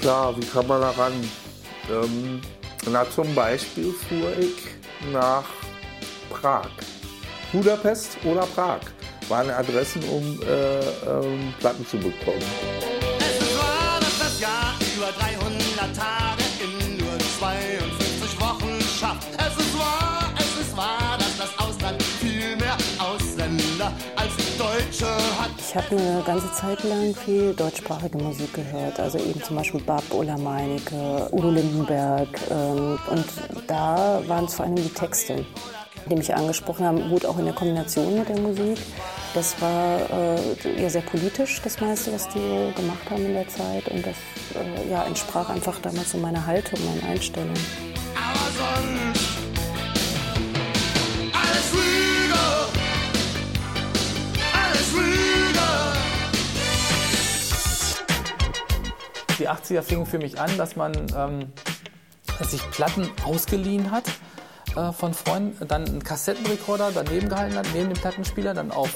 [0.00, 1.12] Klar, wie kann man daran?
[1.90, 2.40] Ähm,
[2.90, 4.56] na, zum Beispiel fuhr ich
[5.12, 5.48] nach
[6.30, 6.70] Prag.
[7.52, 8.80] Budapest oder Prag
[9.28, 12.42] waren Adressen, um äh, ähm, Platten zu bekommen.
[13.18, 19.28] Es war das das Jahr über 300 Tage in nur 52 Wochen schafft.
[19.38, 25.06] Es ist wahr, es ist wahr, dass das Ausland viel mehr Ausländer als Deutsche
[25.38, 25.50] hat.
[25.58, 30.02] Ich habe eine ganze Zeit lang viel deutschsprachige Musik gehört, also eben zum Beispiel Bab,
[30.10, 32.28] Ulla Meinecke, Udo Lindenberg.
[32.50, 33.26] Ähm, und
[33.66, 35.44] da waren es vor allem die Texte,
[36.08, 38.78] die mich angesprochen haben, gut auch in der Kombination mit der Musik.
[39.34, 43.88] Das war äh, ja sehr politisch, das meiste, was die gemacht haben in der Zeit.
[43.88, 44.16] Und das
[44.54, 47.54] äh, ja, entsprach einfach damals so meiner Haltung, meiner Einstellung.
[48.16, 49.28] Aber sonst
[51.34, 52.38] alles Lüge,
[54.54, 55.28] alles Lüge.
[59.38, 61.52] die 80er fingen für mich an, dass man ähm,
[62.40, 64.04] sich Platten ausgeliehen hat
[64.78, 68.90] äh, von Freunden, dann einen Kassettenrekorder daneben gehalten hat, neben dem Plattenspieler, dann auf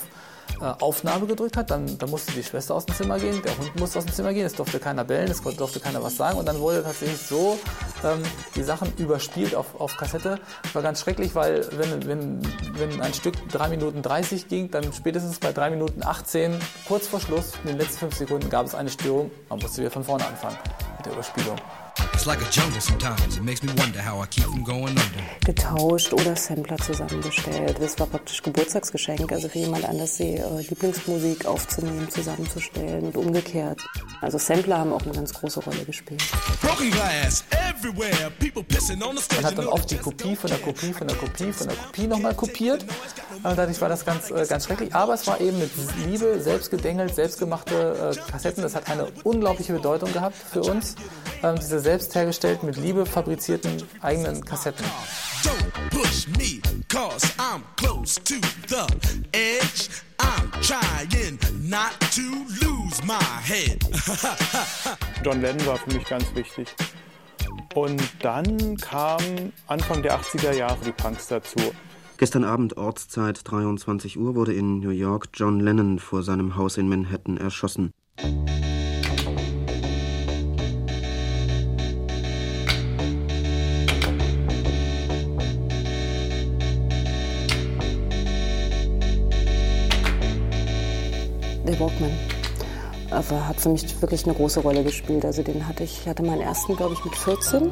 [0.61, 3.75] äh, Aufnahme gedrückt hat, dann, dann musste die Schwester aus dem Zimmer gehen, der Hund
[3.81, 6.47] musste aus dem Zimmer gehen, es durfte keiner bellen, es durfte keiner was sagen und
[6.47, 7.59] dann wurde tatsächlich so
[8.05, 8.23] ähm,
[8.55, 10.39] die Sachen überspielt auf, auf Kassette.
[10.73, 12.43] War ganz schrecklich, weil wenn, wenn,
[12.75, 16.55] wenn ein Stück 3 Minuten 30 ging, dann spätestens bei 3 Minuten 18,
[16.87, 19.91] kurz vor Schluss, in den letzten 5 Sekunden gab es eine Störung, man musste wieder
[19.91, 20.59] von vorne anfangen
[20.99, 21.57] mit der Überspielung.
[22.15, 23.37] It's like a jungle sometimes.
[23.37, 25.23] It makes me wonder how I keep from going under.
[25.45, 27.77] getauscht oder Sampler zusammengestellt.
[27.81, 33.81] Das war praktisch Geburtstagsgeschenk, also für jemand anders die äh, Lieblingsmusik aufzunehmen, zusammenzustellen und umgekehrt.
[34.21, 36.23] Also Sampler haben auch eine ganz große Rolle gespielt.
[36.61, 39.43] Broken glass everywhere, people pissing on the stage.
[39.43, 42.07] Man hat dann oft die Kopie von der Kopie von der Kopie von der Kopie
[42.07, 42.85] nochmal kopiert.
[43.45, 44.95] Äh, dadurch war das ganz, äh, ganz schrecklich.
[44.95, 45.71] Aber es war eben mit
[46.07, 48.63] Liebe, selbst gedengelt, selbstgemachte äh, Kassetten.
[48.63, 50.95] Das hat eine unglaubliche Bedeutung gehabt für uns.
[51.43, 54.87] Ähm, diese selbst hergestellten, mit Liebe fabrizierten eigenen Kassetten.
[55.43, 58.35] Don't push me, cause I'm close to
[58.69, 58.87] the
[59.33, 59.89] edge.
[60.19, 62.23] I'm trying not to
[62.65, 63.79] lose my head.
[65.25, 66.69] John Lennon war für mich ganz wichtig.
[67.75, 69.21] Und dann kam
[69.67, 71.59] Anfang der 80er Jahre die Punks dazu.
[72.19, 76.89] Gestern Abend Ortszeit 23 Uhr wurde in New York John Lennon vor seinem Haus in
[76.89, 77.93] Manhattan erschossen.
[91.73, 92.11] Der Walkman.
[93.11, 95.25] Aber hat für mich wirklich eine große Rolle gespielt.
[95.25, 97.71] Also den hatte ich, hatte meinen ersten, glaube ich, mit 14.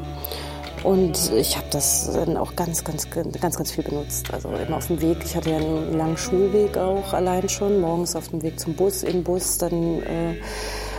[0.83, 4.33] Und ich habe das dann auch ganz, ganz, ganz, ganz viel benutzt.
[4.33, 5.17] Also immer auf dem Weg.
[5.23, 7.79] Ich hatte ja einen langen Schulweg auch allein schon.
[7.79, 10.35] Morgens auf dem Weg zum Bus, im Bus, dann, äh,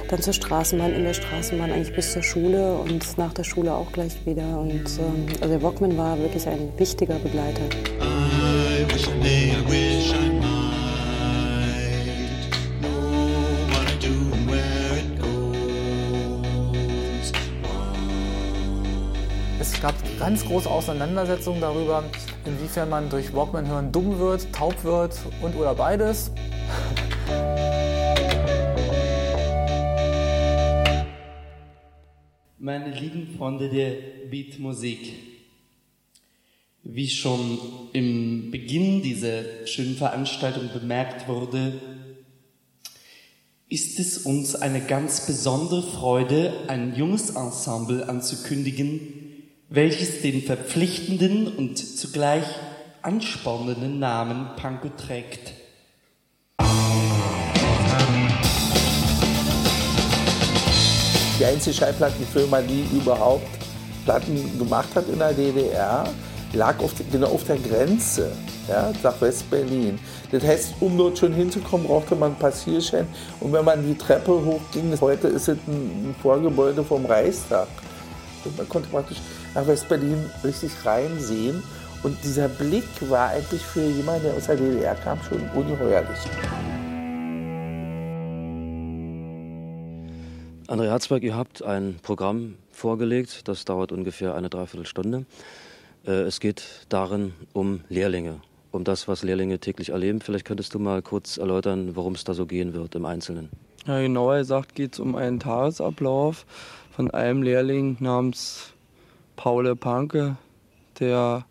[0.09, 3.91] dann zur Straßenbahn, in der Straßenbahn eigentlich bis zur Schule und nach der Schule auch
[3.91, 4.61] gleich wieder.
[4.61, 7.63] Und ähm, also der Walkman war wirklich ein wichtiger Begleiter.
[8.01, 9.52] I wish I
[19.83, 22.05] gab ganz große Auseinandersetzungen darüber,
[22.47, 26.31] inwiefern man durch Walkman hören dumm wird, taub wird und oder beides.
[32.61, 33.97] Meine lieben Freunde der
[34.31, 35.15] Beatmusik,
[36.85, 37.59] wie schon
[37.93, 41.73] im Beginn dieser schönen Veranstaltung bemerkt wurde,
[43.69, 49.22] ist es uns eine ganz besondere Freude, ein junges Ensemble anzukündigen,
[49.75, 52.45] welches den verpflichtenden und zugleich
[53.01, 55.55] anspornenden Namen Panko trägt.
[61.41, 63.49] Die einzige Schallplattenfirma, die überhaupt
[64.05, 66.05] Platten gemacht hat in der DDR,
[66.53, 68.31] lag auf, genau auf der Grenze
[68.69, 69.99] ja, nach West-Berlin.
[70.31, 73.07] Das heißt, um dort schon hinzukommen, brauchte man einen Passierschein.
[73.41, 77.69] Und wenn man die Treppe hochging, heute ist es ein Vorgebäude vom Reichstag.
[78.57, 79.19] Man konnte praktisch
[79.55, 81.63] nach West-Berlin richtig reinsehen.
[82.03, 86.19] Und dieser Blick war eigentlich für jemanden, der aus der DDR kam, schon ungeheuerlich.
[90.67, 95.27] André Herzberg, ihr habt ein Programm vorgelegt, das dauert ungefähr eine Dreiviertelstunde.
[96.07, 100.21] Äh, es geht darin um Lehrlinge, um das, was Lehrlinge täglich erleben.
[100.21, 103.51] Vielleicht könntest du mal kurz erläutern, worum es da so gehen wird im Einzelnen.
[103.87, 106.47] Ja, genauer gesagt geht es um einen Tagesablauf
[106.91, 108.72] von einem Lehrling namens
[109.37, 110.37] Paul Panke,
[111.01, 111.45] der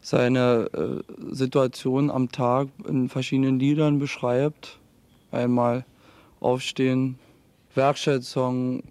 [0.00, 4.78] seine äh, Situation am Tag in verschiedenen Liedern beschreibt.
[5.32, 5.84] Einmal
[6.38, 7.18] Aufstehen,
[7.74, 8.82] Werkstattsong,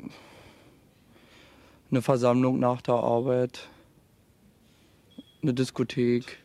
[1.90, 3.70] eine Versammlung nach der Arbeit,
[5.42, 6.40] eine Diskothek.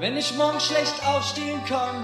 [0.00, 1.94] Wenn ich morgen schlecht aufstehen kann,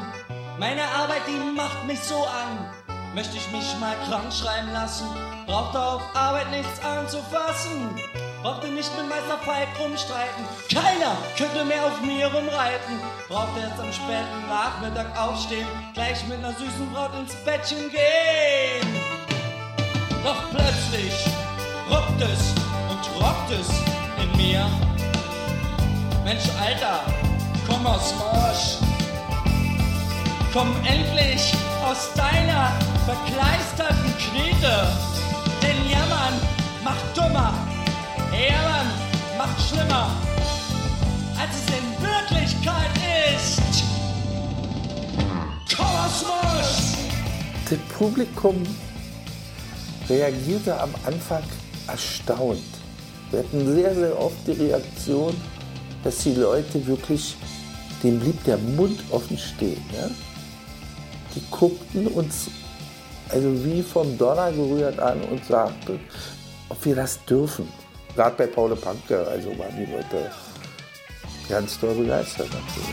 [0.61, 2.71] meine Arbeit, die macht mich so an.
[3.15, 5.07] Möchte ich mich mal krank schreiben lassen,
[5.47, 8.26] braucht auf Arbeit nichts anzufassen.
[8.43, 13.01] Brauchte nicht mit Meister Falk rumstreiten, keiner könnte mehr auf mir rumreiten.
[13.29, 18.87] Brauchte erst am späten Nachmittag aufstehen, gleich mit einer süßen Braut ins Bettchen gehen.
[20.23, 21.13] Doch plötzlich
[21.91, 22.55] ruckt es
[22.91, 23.69] und rockt es
[24.23, 24.67] in mir.
[26.25, 27.01] Mensch, Alter,
[27.69, 28.79] komm aus Marsch.
[30.53, 31.53] Komm endlich
[31.85, 32.73] aus deiner
[33.05, 34.89] verkleisterten Knete.
[35.63, 36.35] Denn Jammern
[36.83, 37.53] macht dummer,
[38.33, 38.91] Jammern
[39.39, 40.11] macht schlimmer,
[41.39, 42.91] als es in Wirklichkeit
[43.35, 43.85] ist.
[45.79, 46.97] Marsch!
[47.69, 48.63] Das Publikum
[50.09, 51.43] reagierte am Anfang
[51.89, 52.63] erstaunt.
[53.31, 55.35] Wir hatten sehr, sehr oft die Reaktion,
[56.05, 57.37] dass die Leute wirklich,
[58.03, 59.83] dem blieb der Mund offen stehen.
[59.93, 60.09] Ja?
[61.35, 62.49] Die guckten uns
[63.29, 66.01] also wie vom Donner gerührt an und sagten,
[66.69, 67.69] ob wir das dürfen.
[68.17, 70.33] Gerade bei Paul Panke, also waren die Leute
[71.51, 72.89] ganz doll begeistert natürlich.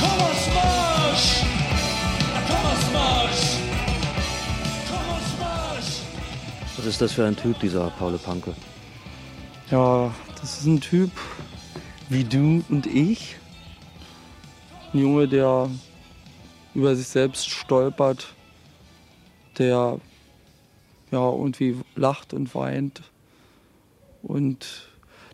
[0.00, 1.42] Aus Marsch!
[2.48, 3.58] Aus Marsch!
[4.88, 6.00] Aus Marsch!
[6.78, 8.54] Was ist das für ein Typ, dieser Paul Panke?
[9.70, 11.10] Ja, das ist ein Typ
[12.08, 13.36] wie du und ich.
[14.94, 15.68] Ein Junge, der
[16.74, 18.34] über sich selbst stolpert,
[19.58, 20.00] der
[21.10, 23.02] ja irgendwie lacht und weint
[24.22, 24.88] und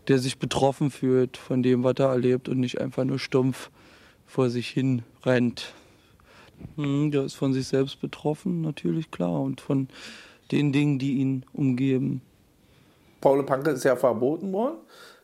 [0.07, 3.69] der sich betroffen fühlt von dem, was er erlebt und nicht einfach nur stumpf
[4.25, 5.73] vor sich hin rennt.
[6.75, 9.89] Hm, der ist von sich selbst betroffen, natürlich klar, und von
[10.51, 12.21] den Dingen, die ihn umgeben.
[13.21, 14.77] Paul Panke ist ja verboten worden.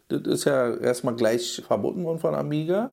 [0.10, 2.91] Das ist ja erstmal gleich verboten worden von Amiga.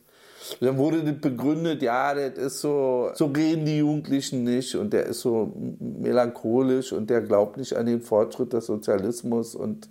[0.61, 5.07] Dann wurde das begründet, ja, das ist so, so reden die Jugendlichen nicht und der
[5.07, 9.88] ist so melancholisch und der glaubt nicht an den Fortschritt des Sozialismus und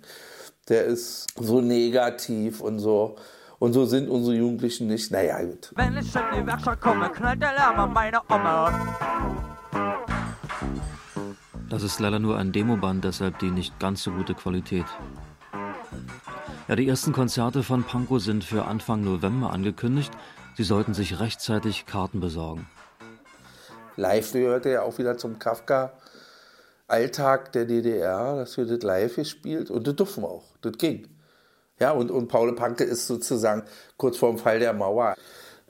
[0.70, 3.16] der ist so negativ und so.
[3.58, 5.10] Und so sind unsere Jugendlichen nicht.
[5.10, 5.70] Naja, gut.
[5.74, 8.72] Wenn ich in die Werkstatt komme, knallt der Lärm an meine Oma.
[11.68, 14.86] Das ist leider nur ein Demoband, deshalb die nicht ganz so gute Qualität.
[16.68, 20.12] Ja, die ersten Konzerte von Pankow sind für Anfang November angekündigt.
[20.56, 22.66] Sie sollten sich rechtzeitig Karten besorgen.
[23.96, 25.38] Live gehörte ja auch wieder zum
[26.90, 30.44] Kafka-Alltag der DDR, dass wir das live gespielt und das durften wir auch.
[30.60, 31.06] Das ging.
[31.78, 33.62] Ja, und, und Paul Panke ist sozusagen
[33.96, 35.14] kurz vor dem Fall der Mauer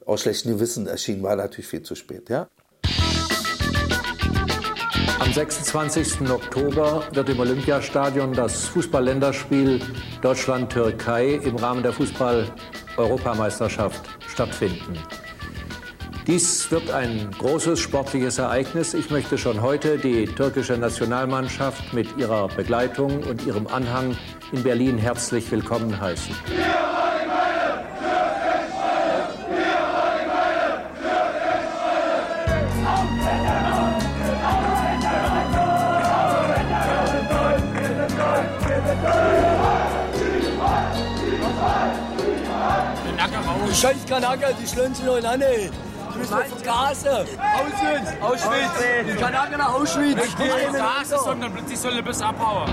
[0.07, 2.49] aus schlechtem Gewissen erschienen, war natürlich viel zu spät, ja.
[5.21, 6.29] Am 26.
[6.31, 9.81] Oktober wird im Olympiastadion das Fußball-Länderspiel
[10.23, 14.99] Deutschland-Türkei im Rahmen der Fußball-Europameisterschaft stattfinden.
[16.27, 18.95] Dies wird ein großes sportliches Ereignis.
[18.95, 24.17] Ich möchte schon heute die türkische Nationalmannschaft mit ihrer Begleitung und ihrem Anhang
[24.53, 26.35] in Berlin herzlich willkommen heißen.
[43.73, 45.71] Scheiß Kanaker, die schlönzen euch an, ey.
[46.21, 47.09] Bist doch vergasen.
[47.09, 49.09] Auschwitz, Auschwitz.
[49.09, 50.19] Die Kanaker nach Auschwitz.
[50.23, 52.69] Ich gehe nicht Gase, sondern die sollen bis abhauen.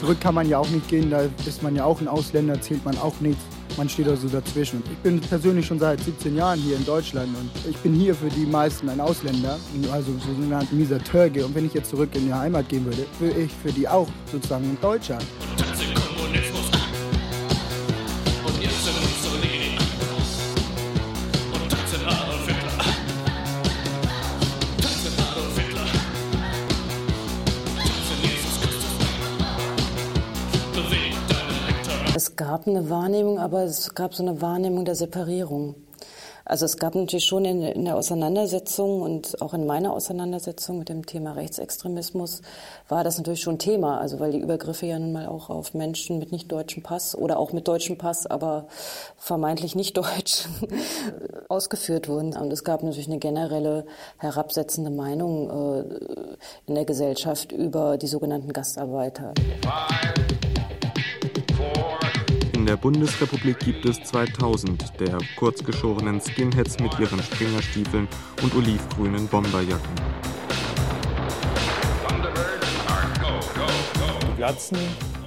[0.00, 2.82] Zurück kann man ja auch nicht gehen, da ist man ja auch ein Ausländer, zählt
[2.84, 3.42] man auch nichts.
[3.76, 4.82] Man steht also dazwischen.
[4.90, 8.28] Ich bin persönlich schon seit 17 Jahren hier in Deutschland und ich bin hier für
[8.28, 9.58] die meisten ein Ausländer,
[9.92, 11.44] also sogenannt mieser Türke.
[11.44, 14.08] Und wenn ich jetzt zurück in die Heimat gehen würde, wäre ich für die auch
[14.30, 15.18] sozusagen ein Deutscher.
[32.64, 35.74] Gab eine Wahrnehmung, aber es gab so eine Wahrnehmung der Separierung.
[36.46, 40.88] Also es gab natürlich schon in, in, der Auseinandersetzung und auch in meiner Auseinandersetzung mit
[40.90, 42.42] dem Thema Rechtsextremismus
[42.88, 46.18] war das natürlich schon Thema, also weil die Übergriffe ja nun mal auch auf Menschen
[46.18, 48.66] mit nicht deutschem Pass oder auch mit deutschem Pass, aber
[49.16, 50.48] vermeintlich nicht deutsch
[51.48, 52.34] ausgeführt wurden.
[52.36, 53.86] Und es gab natürlich eine generelle
[54.18, 55.84] herabsetzende Meinung äh,
[56.66, 59.32] in der Gesellschaft über die sogenannten Gastarbeiter.
[62.64, 68.08] In der Bundesrepublik gibt es 2000 der kurzgeschorenen Skinheads mit ihren Springerstiefeln
[68.42, 69.94] und olivgrünen Bomberjacken.
[74.22, 74.78] Die Glatzen,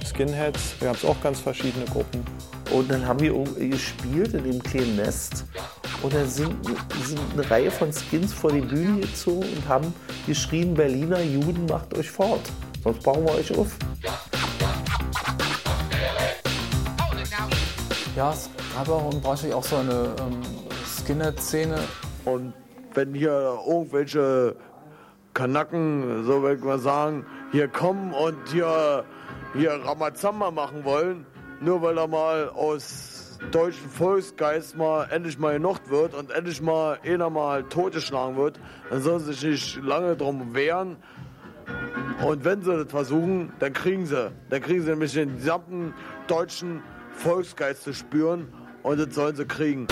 [0.04, 2.24] Skinheads, da gab es auch ganz verschiedene Gruppen.
[2.72, 5.44] Und dann haben wir gespielt in dem kleinen Nest.
[6.02, 6.56] Und dann sind,
[7.04, 9.94] sind eine Reihe von Skins vor die Bühne gezogen und haben
[10.26, 12.42] geschrien, Berliner Juden macht euch fort.
[12.82, 13.76] Sonst bauen wir euch auf.
[18.16, 20.40] Ja, es gab auch in Braunschweig auch so eine ähm,
[20.84, 21.78] Skinhead-Szene.
[22.24, 22.52] Und
[22.94, 24.56] wenn hier irgendwelche
[25.34, 29.04] Kanaken, so will ich mal sagen, hier kommen und hier,
[29.54, 31.26] hier Ramazamba machen wollen,
[31.60, 36.98] nur weil er mal aus deutschen Volksgeist mal endlich mal genug wird und endlich mal
[37.04, 38.58] einer mal totgeschlagen wird,
[38.90, 40.96] dann sollen sie sich nicht lange drum wehren.
[42.26, 44.32] Und wenn sie das versuchen, dann kriegen sie.
[44.50, 45.94] Dann kriegen sie nämlich den gesamten
[46.26, 46.82] deutschen
[47.18, 48.52] Volksgeist zu spüren
[48.82, 49.88] und das sollen sie kriegen.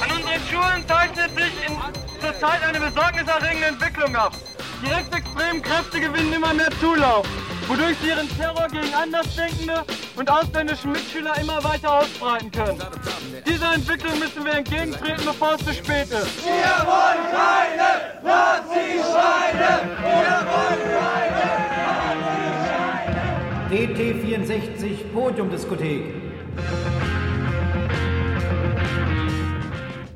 [0.00, 1.76] An unseren Schulen zeichnet sich in,
[2.20, 4.32] zurzeit eine besorgniserregende Entwicklung ab.
[4.82, 7.26] Die rechtsextremen Kräfte gewinnen immer mehr Zulauf,
[7.66, 9.84] wodurch sie ihren Terror gegen Andersdenkende
[10.14, 12.80] und ausländische Mitschüler immer weiter ausbreiten können.
[13.46, 16.44] Dieser Entwicklung müssen wir entgegentreten, bevor es zu spät ist.
[16.44, 19.90] Wir wollen keine Nazi-Schweine!
[20.02, 21.25] Wir wollen keine
[23.76, 26.02] DT64 Podiumdiskothek.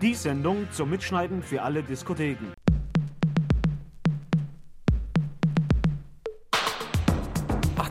[0.01, 2.55] Die Sendung zum Mitschneiden für alle Diskotheken.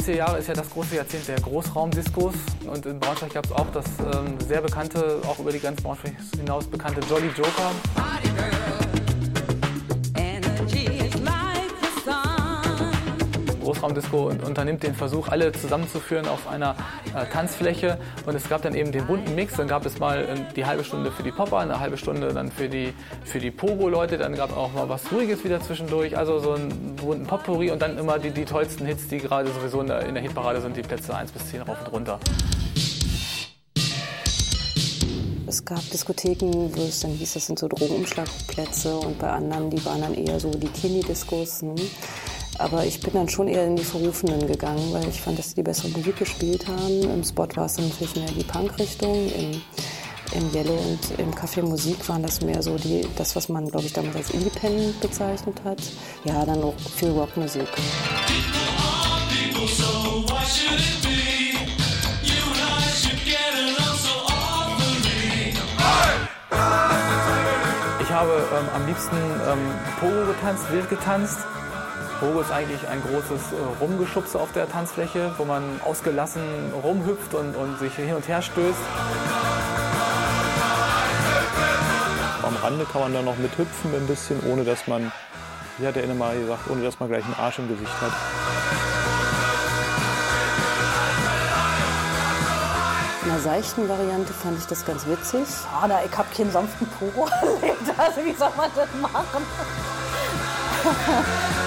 [0.08, 2.34] Jahre ist ja das große Jahrzehnt der Großraumdiskos
[2.66, 6.16] und in Braunschweig gab es auch das ähm, sehr bekannte, auch über die Grenzen Braunschweig
[6.36, 8.79] hinaus bekannte Jolly Joker.
[13.70, 16.76] Großraumdisco unternimmt den Versuch, alle zusammenzuführen auf einer
[17.14, 18.00] äh, Tanzfläche.
[18.26, 19.58] Und es gab dann eben den bunten Mix.
[19.58, 22.52] Dann gab es mal äh, die halbe Stunde für die Popper, eine halbe Stunde dann
[22.52, 22.96] für die,
[23.26, 24.18] für die Pogo-Leute.
[24.18, 26.18] Dann gab es auch mal was Ruhiges wieder zwischendurch.
[26.18, 29.82] Also so einen bunten Potpourri und dann immer die, die tollsten Hits, die gerade sowieso
[29.82, 32.20] in der, in der Hitparade sind, die Plätze 1 bis 10 rauf und runter.
[35.46, 39.84] Es gab Diskotheken, wo es dann hieß, das sind so Drogenumschlagplätze und bei anderen, die
[39.86, 41.62] waren dann eher so die Teenie-Diskos.
[41.62, 41.76] Hm.
[42.60, 45.56] Aber ich bin dann schon eher in die Verrufenen gegangen, weil ich fand, dass sie
[45.56, 47.04] die bessere Musik gespielt haben.
[47.04, 49.16] Im Spot war es dann natürlich mehr die Punk-Richtung.
[49.32, 49.62] Im,
[50.34, 53.86] Im Yellow und im Café Musik waren das mehr so die, das, was man, glaube
[53.86, 55.80] ich, damals als Independent bezeichnet hat.
[56.26, 57.68] Ja, dann noch viel Rockmusik.
[68.02, 69.60] Ich habe ähm, am liebsten ähm,
[70.02, 71.38] Pogo getanzt, wild getanzt.
[72.20, 76.42] Pogo ist eigentlich ein großes äh, Rumgeschubse auf der Tanzfläche, wo man ausgelassen
[76.84, 78.78] rumhüpft und, und sich hin und her stößt.
[82.44, 85.12] Am Rande kann man dann noch mithüpfen ein bisschen, ohne dass man,
[85.78, 88.12] wie hat der Inne mal gesagt, ohne dass man gleich einen Arsch im Gesicht hat.
[93.30, 95.46] einer seichten Variante fand ich das ganz witzig.
[95.72, 97.78] Ah, na, ich habe keinen sanften Pogo erlebt.
[97.98, 99.46] Also wie soll man das machen?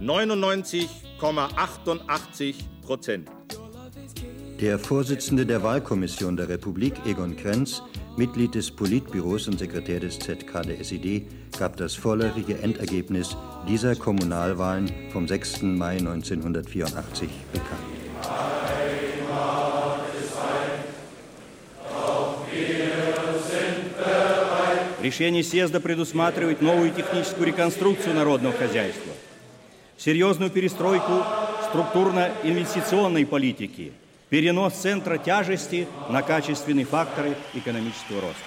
[0.00, 3.28] 99,88 Prozent.
[4.60, 7.82] Der Vorsitzende der Wahlkommission der Republik, Egon Krenz,
[8.17, 11.25] Mitglied des Politbüros und Sekretär des ZK der SED,
[11.57, 13.35] gab das vorläufige Endergebnis
[13.67, 15.61] dieser Kommunalwahlen vom 6.
[15.63, 17.99] Mai 1984 bekannt.
[25.01, 29.13] Решение съезда предусматривает новую техническую реконструкцию народного хозяйства,
[29.97, 31.23] серьезную перестройку
[31.69, 33.93] структурно-инвестиционной политики,
[34.33, 38.43] перенос центра тяжести на качественные факторы экономического роста.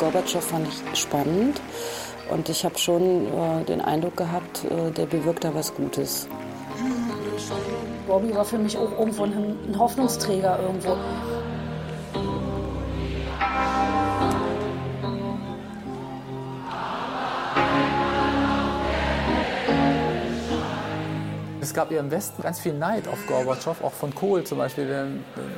[0.00, 1.60] Gorbatschow fand ich spannend
[2.28, 6.28] und ich habe schon äh, den Eindruck gehabt, äh, der bewirkt da was Gutes.
[8.08, 10.96] Bobby war für mich auch irgendwo ein, ein Hoffnungsträger irgendwo.
[21.77, 25.05] Gab ja im Westen ganz viel Neid auf Gorbatschow, auch von Kohl zum Beispiel, der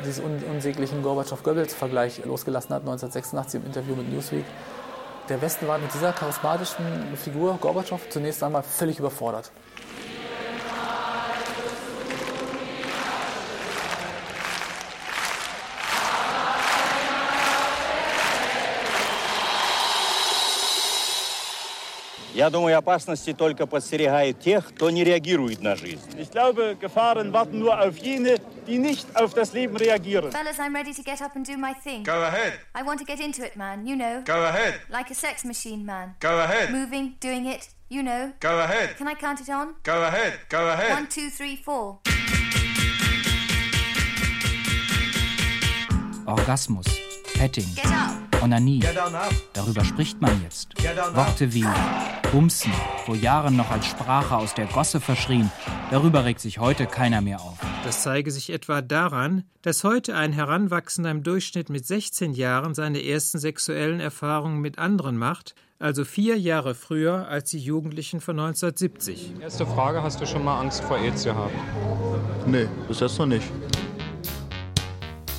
[0.05, 4.43] diesen un unsäglichen Gorbatschow-Goebbels-Vergleich losgelassen hat, 1986 im Interview mit Newsweek.
[5.30, 6.84] Der Westen war mit dieser charismatischen
[7.15, 9.49] Figur Gorbatschow zunächst einmal völlig überfordert.
[22.38, 26.18] Я думаю, опасности только подстерегают тех, кто не реагирует на жизнь.
[26.18, 30.32] Ich glaube, Gefahren warten nur auf jene, die nicht auf das Leben reagieren.
[30.32, 32.02] Fellas, I'm ready to get up and do my thing.
[32.02, 32.55] Go ahead.
[32.74, 34.22] I want to get into it, man, you know.
[34.24, 34.80] Go ahead.
[34.90, 36.14] Like a sex machine, man.
[36.20, 36.72] Go ahead.
[36.72, 38.32] Moving, doing it, you know.
[38.40, 38.96] Go ahead.
[38.96, 39.76] Can I count it on?
[39.84, 40.40] Go ahead.
[40.48, 40.90] Go ahead.
[40.90, 42.00] One, two, three, four.
[46.26, 46.86] Orgasmus,
[47.34, 48.16] Petting, Get up.
[48.42, 48.80] Onanie.
[48.80, 49.32] Get on up.
[49.52, 50.74] Darüber spricht man jetzt.
[50.76, 51.16] Get on up.
[51.16, 51.64] Worte wie
[52.32, 52.71] Bumsen,
[53.05, 55.51] vor Jahren noch als Sprache aus der Gosse verschrien,
[55.89, 57.57] darüber regt sich heute keiner mehr auf.
[57.84, 63.03] Das zeige sich etwa daran, dass heute ein Heranwachsender im Durchschnitt mit 16 Jahren seine
[63.03, 69.34] ersten sexuellen Erfahrungen mit anderen macht, also vier Jahre früher als die Jugendlichen von 1970.
[69.41, 71.53] Erste Frage, hast du schon mal Angst vor AIDS gehabt?
[72.45, 73.47] Nee, bis jetzt noch nicht.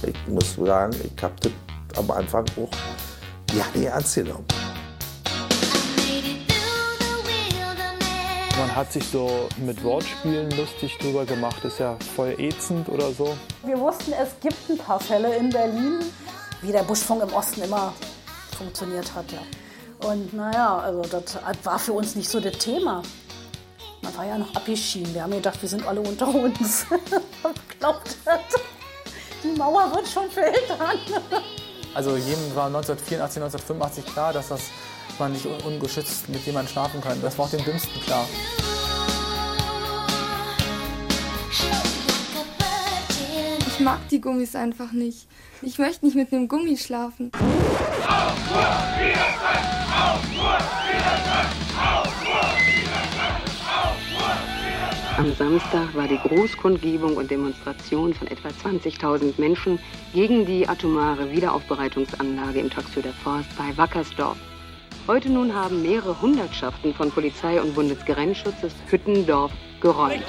[0.05, 1.53] Ich muss sagen, ich habe das
[1.99, 2.71] am Anfang auch
[3.55, 4.47] ja, nicht ernst genommen.
[8.61, 13.35] Man hat sich so mit Wortspielen lustig drüber gemacht, ist ja voll ätzend oder so.
[13.65, 16.01] Wir wussten, es gibt ein paar Fälle in Berlin,
[16.61, 17.95] wie der Buschfunk im Osten immer
[18.59, 19.25] funktioniert hat.
[19.33, 19.39] Ja.
[20.07, 23.03] Und naja, also das war für uns nicht so das Thema.
[24.03, 25.15] Man war ja noch abgeschieden.
[25.15, 26.85] Wir haben gedacht, wir sind alle unter uns.
[27.79, 28.41] Glaubt das?
[29.43, 30.99] Die Mauer wird schon filtern.
[31.95, 34.61] Also jedem war 1984, 1985 klar, dass das
[35.19, 37.21] man nicht un ungeschützt mit jemandem schlafen kann.
[37.23, 38.27] Das war auch dem Dümmsten klar.
[43.67, 45.27] Ich mag die Gummis einfach nicht.
[45.63, 47.33] Ich möchte nicht mit einem Gummi schlafen.
[55.17, 59.79] Am Samstag war die Großkundgebung und Demonstration von etwa 20.000 Menschen
[60.15, 64.39] gegen die atomare Wiederaufbereitungsanlage im Taxöder Forst bei Wackersdorf.
[65.07, 70.25] Heute nun haben mehrere Hundertschaften von Polizei und Bundesgrenzschutzes Hüttendorf geräumt.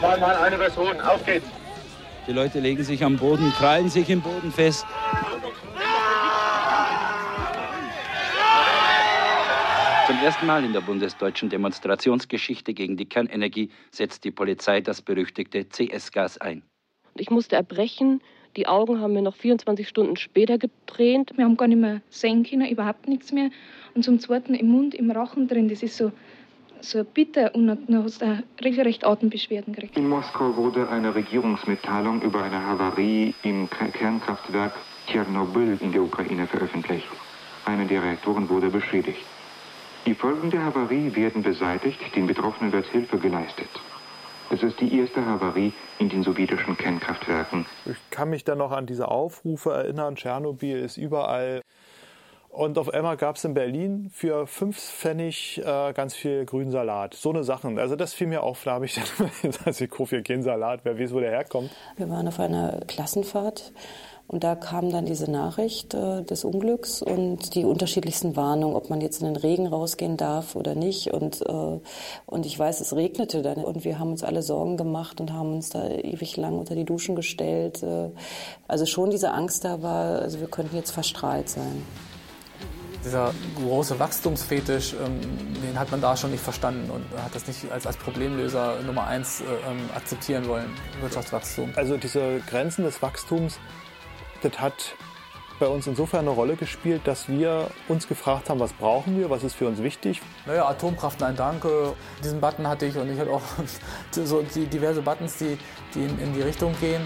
[0.00, 1.46] Mal, mal eine Person, auf geht's.
[2.26, 4.86] Die Leute legen sich am Boden, krallen sich im Boden fest.
[10.06, 15.66] Zum ersten Mal in der bundesdeutschen Demonstrationsgeschichte gegen die Kernenergie setzt die Polizei das berüchtigte
[15.68, 16.62] CS-Gas ein.
[17.16, 18.22] Ich musste erbrechen.
[18.56, 21.32] Die Augen haben mir noch 24 Stunden später getränt.
[21.36, 23.50] Wir haben gar nicht mehr sehen können, überhaupt nichts mehr.
[23.94, 26.12] Und zum zweiten im Mund, im Rachen drin, das ist so,
[26.80, 29.96] so bitter und dann hast du regelrecht Atembeschwerden gekriegt.
[29.96, 34.74] In Moskau wurde eine Regierungsmitteilung über eine Havarie im Kernkraftwerk
[35.06, 37.08] Tschernobyl in der Ukraine veröffentlicht.
[37.64, 39.24] Einer der Reaktoren wurde beschädigt.
[40.06, 43.68] Die Folgen der Havarie werden beseitigt, den Betroffenen wird Hilfe geleistet.
[44.50, 47.66] Es ist die erste Havarie in den sowjetischen Kernkraftwerken.
[47.86, 51.62] Ich kann mich dann noch an diese Aufrufe erinnern, Tschernobyl ist überall.
[52.54, 57.14] Und auf einmal gab es in Berlin für fünf Pfennig äh, ganz viel grünen Salat.
[57.14, 57.80] So eine Sachen.
[57.80, 60.80] Also das fiel mir auf, da habe ich dann gesagt, ich kaufe hier keinen Salat,
[60.84, 61.70] wer weiß, wo der herkommt.
[61.96, 63.72] Wir waren auf einer Klassenfahrt
[64.26, 69.00] und da kam dann diese Nachricht äh, des Unglücks und die unterschiedlichsten Warnungen, ob man
[69.00, 71.12] jetzt in den Regen rausgehen darf oder nicht.
[71.12, 71.80] Und, äh,
[72.26, 75.52] und ich weiß, es regnete dann und wir haben uns alle Sorgen gemacht und haben
[75.52, 77.82] uns da ewig lang unter die Duschen gestellt.
[77.82, 78.10] Äh,
[78.66, 81.84] also schon diese Angst da war, also wir könnten jetzt verstrahlt sein.
[83.04, 85.20] Dieser große Wachstumsfetisch, ähm,
[85.62, 89.06] den hat man da schon nicht verstanden und hat das nicht als, als Problemlöser Nummer
[89.06, 90.70] eins äh, ähm, akzeptieren wollen,
[91.02, 91.74] Wirtschaftswachstum.
[91.76, 93.58] Also diese Grenzen des Wachstums,
[94.44, 94.94] das hat
[95.58, 99.44] bei uns insofern eine Rolle gespielt, dass wir uns gefragt haben, was brauchen wir, was
[99.44, 100.20] ist für uns wichtig.
[100.46, 101.94] Naja, Atomkraft, nein, danke.
[102.22, 103.42] Diesen Button hatte ich und ich hatte auch
[104.10, 105.56] so die diverse Buttons, die,
[105.94, 107.02] die in, in die Richtung gehen.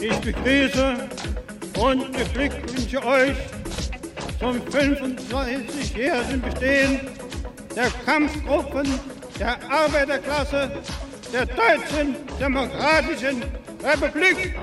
[0.00, 1.21] Ich begrüße
[1.82, 3.36] und beglückwünsche euch
[4.38, 7.00] zum 35-jährigen Bestehen
[7.74, 9.00] der Kampfgruppen
[9.38, 10.70] der Arbeiterklasse
[11.32, 13.42] der Deutschen Demokratischen
[13.82, 14.54] Republik.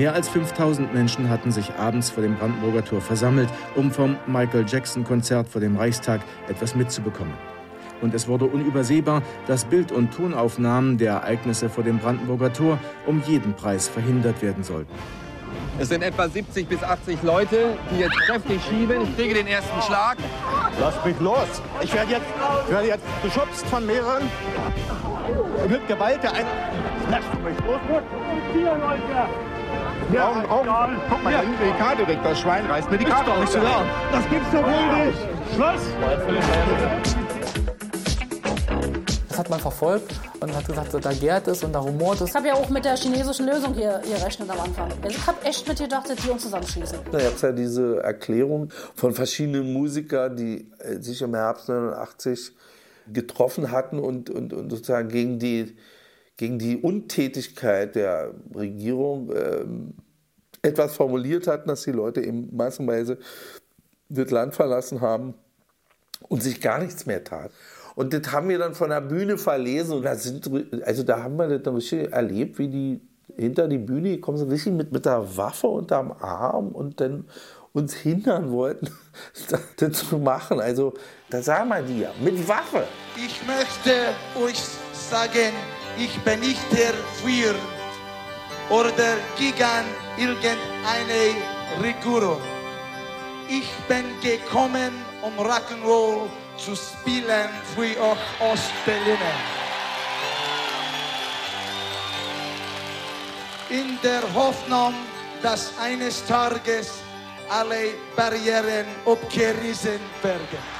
[0.00, 4.64] Mehr als 5000 Menschen hatten sich abends vor dem Brandenburger Tor versammelt, um vom Michael
[4.66, 7.34] Jackson-Konzert vor dem Reichstag etwas mitzubekommen.
[8.00, 13.22] Und es wurde unübersehbar, dass Bild- und Tonaufnahmen der Ereignisse vor dem Brandenburger Tor um
[13.26, 14.94] jeden Preis verhindert werden sollten.
[15.78, 19.02] Es sind etwa 70 bis 80 Leute, die jetzt kräftig schieben.
[19.02, 20.16] Ich kriege den ersten Schlag.
[20.80, 21.60] Lass mich los!
[21.82, 22.26] Ich werde jetzt,
[22.64, 24.22] ich werde jetzt geschubst von mehreren.
[25.68, 26.48] Mit Gewalt der einen.
[27.10, 28.02] Lass mich los!
[28.54, 29.49] Hier, Leute!
[30.12, 30.96] Ja, Augen, Augen.
[31.08, 31.42] Guck mal, ja.
[31.42, 33.84] die Karte weg, das Schwein reißt mir die Karte doch nicht so laut.
[34.10, 35.18] Das gibt's doch wohl nicht.
[35.54, 35.82] Schluss!
[39.28, 42.30] Das hat man verfolgt und hat gesagt, da gärt es und da rumort es.
[42.30, 44.90] Ich habe ja auch mit der chinesischen Lösung hier gerechnet am Anfang.
[45.00, 46.98] Also ich habe echt mit gedacht, dass die uns zusammenschießen.
[47.12, 52.50] Da gab es ja diese Erklärung von verschiedenen Musikern, die äh, sich im Herbst 89
[53.12, 55.76] getroffen hatten und, und, und sozusagen gegen die
[56.40, 59.92] gegen die Untätigkeit der Regierung ähm,
[60.62, 63.18] etwas formuliert hatten, dass die Leute eben massenweise
[64.08, 65.34] das Land verlassen haben
[66.30, 67.50] und sich gar nichts mehr tat.
[67.94, 70.50] Und das haben wir dann von der Bühne verlesen und da sind,
[70.82, 73.00] also da haben wir das dann richtig erlebt, wie die
[73.36, 77.26] hinter die Bühne kommen, so richtig mit, mit der Waffe unterm Arm und dann
[77.74, 78.88] uns hindern wollten,
[79.76, 80.58] das zu machen.
[80.58, 80.94] Also
[81.28, 82.84] da sah man die ja, mit Waffe.
[83.14, 84.58] Ich möchte euch
[84.92, 85.52] sagen,
[86.00, 87.60] ich bin nicht der Feind
[88.70, 89.84] oder gegen
[90.16, 91.36] irgendeine
[91.82, 92.40] Regierung.
[93.48, 99.36] Ich bin gekommen, um Rock'n'Roll zu spielen für euch Ostberliner.
[103.68, 104.94] In der Hoffnung,
[105.42, 106.92] dass eines Tages
[107.50, 110.79] alle Barrieren abgerissen werden.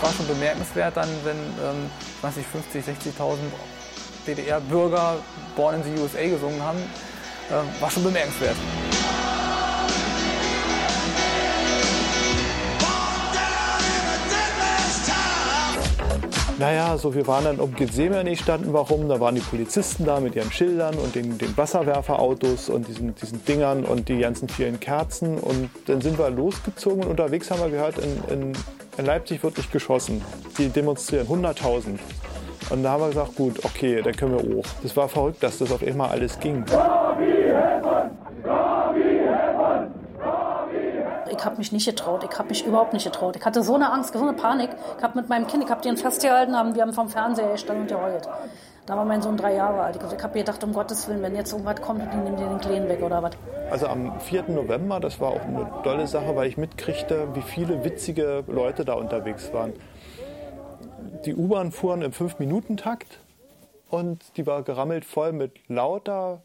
[0.00, 1.90] War schon bemerkenswert dann, wenn ähm,
[2.20, 3.36] 20, 50, 60.000
[4.26, 5.16] DDR-Bürger
[5.56, 6.78] Born in the USA gesungen haben.
[7.50, 8.56] Äh, war schon bemerkenswert.
[16.58, 20.34] Naja, so wir waren dann um Gethsemane standen warum, da waren die Polizisten da mit
[20.34, 25.38] ihren Schildern und den, den Wasserwerferautos und diesen, diesen Dingern und die ganzen vielen Kerzen
[25.38, 28.52] und dann sind wir losgezogen und unterwegs haben wir gehört, in, in,
[28.96, 30.20] in Leipzig wird nicht geschossen.
[30.58, 32.00] Die demonstrieren, 100.000.
[32.70, 34.66] Und da haben wir gesagt, gut, okay, dann können wir hoch.
[34.82, 36.64] Das war verrückt, dass das auf einmal alles ging.
[41.30, 42.26] Ich habe mich nicht getraut.
[42.28, 43.36] Ich habe mich überhaupt nicht getraut.
[43.36, 44.70] Ich hatte so eine Angst, so eine Panik.
[44.96, 47.82] Ich habe mit meinem Kind, ich habe den festgehalten, haben, wir haben vom Fernseher gestanden
[47.82, 48.28] und geheult.
[48.86, 49.96] Da war mein Sohn drei Jahre alt.
[49.96, 52.88] Ich habe gedacht, um Gottes Willen, wenn jetzt irgendwas kommt, die nehmen dir den Kleinen
[52.88, 53.32] weg oder was.
[53.70, 54.44] Also am 4.
[54.48, 58.94] November, das war auch eine tolle Sache, weil ich mitkriegte, wie viele witzige Leute da
[58.94, 59.74] unterwegs waren.
[61.26, 63.18] Die U-Bahn fuhren im 5-Minuten-Takt
[63.90, 66.40] und die war gerammelt voll mit lauter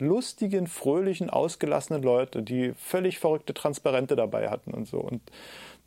[0.00, 4.98] lustigen, fröhlichen, ausgelassenen Leuten, die völlig verrückte Transparente dabei hatten und so.
[4.98, 5.22] Und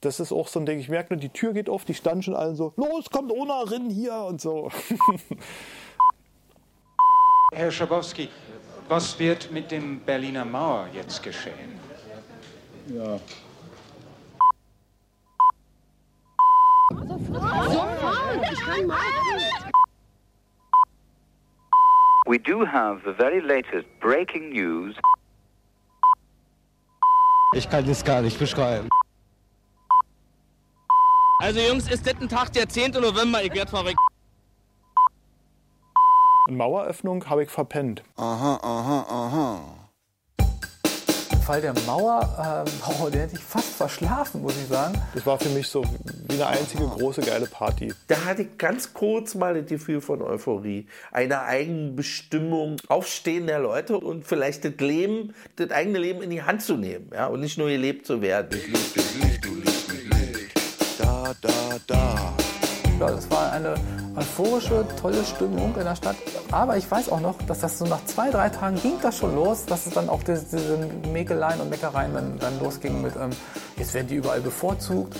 [0.01, 2.23] das ist auch so ein Ding, ich merke nur, die Tür geht auf, die standen
[2.23, 4.69] schon alle so, los, kommt Ona, rin hier und so.
[7.53, 8.29] Herr Schabowski,
[8.89, 11.79] was wird mit dem Berliner Mauer jetzt geschehen?
[12.87, 13.19] Ja.
[22.25, 24.95] We do have the very latest breaking news.
[27.55, 28.89] Ich kann das gar nicht beschreiben.
[31.39, 32.91] Also Jungs, ist das ein Tag der 10.
[32.91, 33.99] November, ich werd verrückt.
[36.47, 38.03] Eine Maueröffnung habe ich verpennt.
[38.15, 39.82] Aha, aha, aha.
[41.43, 44.93] Fall der Mauer, ähm, oh, den hätte ich fast verschlafen, muss ich sagen.
[45.13, 45.83] Das war für mich so
[46.29, 47.93] wie eine einzige große geile Party.
[48.07, 50.87] Da hatte ich ganz kurz mal das Gefühl von Euphorie.
[51.11, 56.61] Eine Eigenbestimmung, Aufstehen der Leute und vielleicht das Leben, das eigene Leben in die Hand
[56.61, 57.11] zu nehmen.
[57.13, 57.27] Ja?
[57.27, 58.49] Und nicht nur gelebt zu werden.
[58.57, 60.99] Ich lieb dich nicht, du liebst mich nicht.
[60.99, 62.42] Da, da, da.
[63.03, 63.75] Ja, das war eine
[64.15, 66.15] euphorische, tolle Stimmung in der Stadt.
[66.51, 69.35] Aber ich weiß auch noch, dass das so nach zwei, drei Tagen ging das schon
[69.35, 70.77] los, dass es dann auch diese, diese
[71.11, 73.31] Mäkeleien und Meckereien dann, dann losging mit, ähm,
[73.75, 75.17] jetzt werden die überall bevorzugt.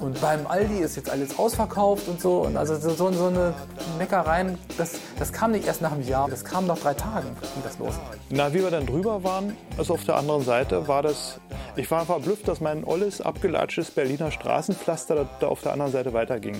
[0.00, 2.40] Und beim Aldi ist jetzt alles ausverkauft und so.
[2.40, 3.54] Und also so, so eine
[3.96, 7.62] Meckereien, das, das kam nicht erst nach einem Jahr, das kam nach drei Tagen, ging
[7.62, 7.94] das los.
[8.28, 11.38] Na, wie wir dann drüber waren, also auf der anderen Seite, war das.
[11.76, 16.12] Ich war verblüfft, dass mein olles, abgelatschtes Berliner Straßenpflaster da, da auf der anderen Seite
[16.12, 16.56] weiterging.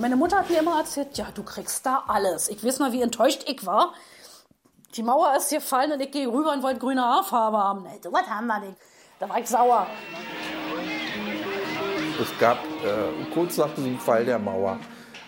[0.00, 2.48] Meine Mutter hat mir immer erzählt, ja, du kriegst da alles.
[2.48, 3.92] Ich weiß mal, wie enttäuscht ich war.
[4.94, 7.82] Die Mauer ist gefallen und ich gehe rüber und wollte grüne Haarfarbe haben.
[7.82, 8.76] Nee, was haben wir nicht.
[9.18, 9.86] Da war ich sauer.
[12.20, 14.78] Es gab äh, kurz nach dem Fall der Mauer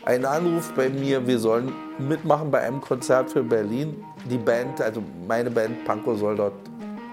[0.05, 4.03] einen Anruf bei mir, wir sollen mitmachen bei einem Konzert für Berlin.
[4.25, 6.55] Die Band, also meine Band Pankow soll dort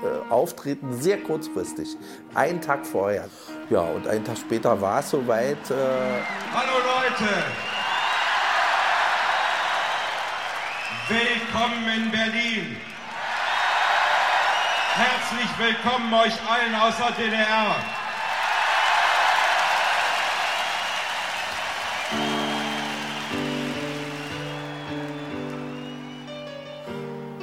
[0.03, 1.97] äh, auftreten, sehr kurzfristig,
[2.33, 3.27] einen Tag vorher.
[3.69, 5.69] Ja, und einen Tag später war es soweit.
[5.69, 6.21] Äh
[6.53, 7.33] Hallo Leute!
[11.09, 12.77] Willkommen in Berlin!
[14.95, 17.75] Herzlich willkommen euch allen aus der DDR!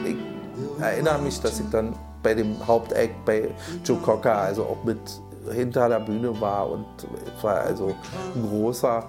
[0.07, 3.51] Ich erinnere mich, dass ich dann bei dem Hauptact bei
[3.85, 4.99] Joe Cocker, also auch mit
[5.53, 6.87] hinter der Bühne war und
[7.37, 7.95] es war also
[8.35, 9.05] ein großer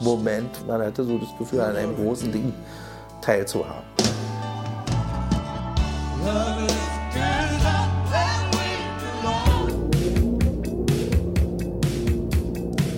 [0.00, 0.66] Moment.
[0.66, 2.52] Man hatte so das Gefühl, an einem großen Ding
[3.20, 3.84] teilzuhaben.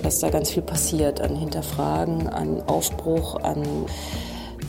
[0.01, 3.87] Dass da ganz viel passiert an Hinterfragen, an Aufbruch, an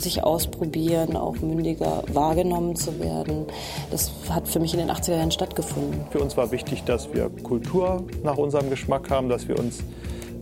[0.00, 3.46] sich ausprobieren, auch mündiger wahrgenommen zu werden.
[3.90, 6.06] Das hat für mich in den 80er Jahren stattgefunden.
[6.10, 9.78] Für uns war wichtig, dass wir Kultur nach unserem Geschmack haben, dass wir uns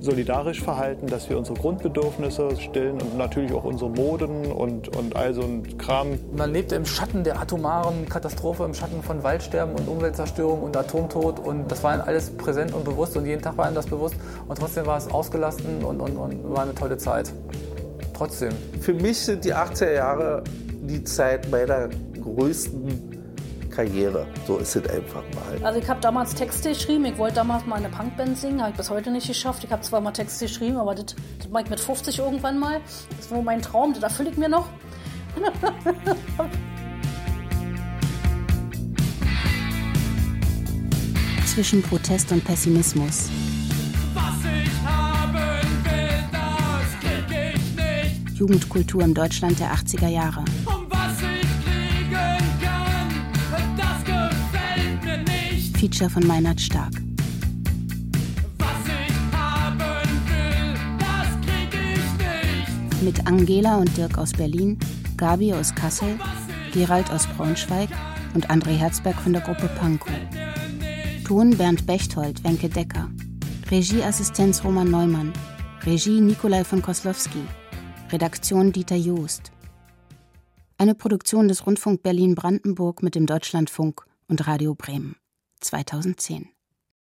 [0.03, 5.33] solidarisch verhalten, dass wir unsere Grundbedürfnisse stillen und natürlich auch unsere Moden und, und all
[5.33, 6.19] so ein Kram.
[6.37, 11.39] Man lebte im Schatten der atomaren Katastrophe, im Schatten von Waldsterben und Umweltzerstörung und Atomtod
[11.39, 14.17] und das war alles präsent und bewusst und jeden Tag war einem das bewusst
[14.49, 17.33] und trotzdem war es ausgelassen und, und, und war eine tolle Zeit.
[18.15, 18.53] Trotzdem.
[18.81, 20.45] Für mich sind die 80er Jahre
[20.83, 21.89] die Zeit meiner
[22.21, 23.13] größten
[23.71, 24.27] Karriere.
[24.47, 25.59] So ist es einfach mal.
[25.65, 27.05] Also ich habe damals Texte geschrieben.
[27.07, 28.61] Ich wollte damals mal eine Punkband singen.
[28.61, 29.65] Habe ich bis heute nicht geschafft.
[29.65, 32.81] Ich habe zwar mal Texte geschrieben, aber das, das mache ich mit 50 irgendwann mal.
[33.11, 33.95] Das ist nur mein Traum.
[33.95, 34.69] Das erfülle ich mir noch.
[41.47, 43.29] Zwischen Protest und Pessimismus.
[48.43, 50.45] Jugendkultur im Deutschland der 80er Jahre.
[55.79, 56.93] Feature von Meinhard Stark.
[63.03, 64.77] Mit Angela und Dirk aus Berlin,
[65.17, 66.19] Gabi aus Kassel,
[66.73, 67.91] Gerald aus Braunschweig
[68.35, 70.11] und André Herzberg von der Gruppe Pankow.
[71.25, 73.09] Ton Bernd Bechtold, Wenke Decker.
[73.71, 75.33] Regieassistenz Roman Neumann.
[75.87, 77.43] Regie Nikolai von Koslowski.
[78.13, 79.53] Redaktion Dieter Joost.
[80.77, 85.17] Eine Produktion des Rundfunk Berlin-Brandenburg mit dem Deutschlandfunk und Radio Bremen.
[85.61, 86.51] 2010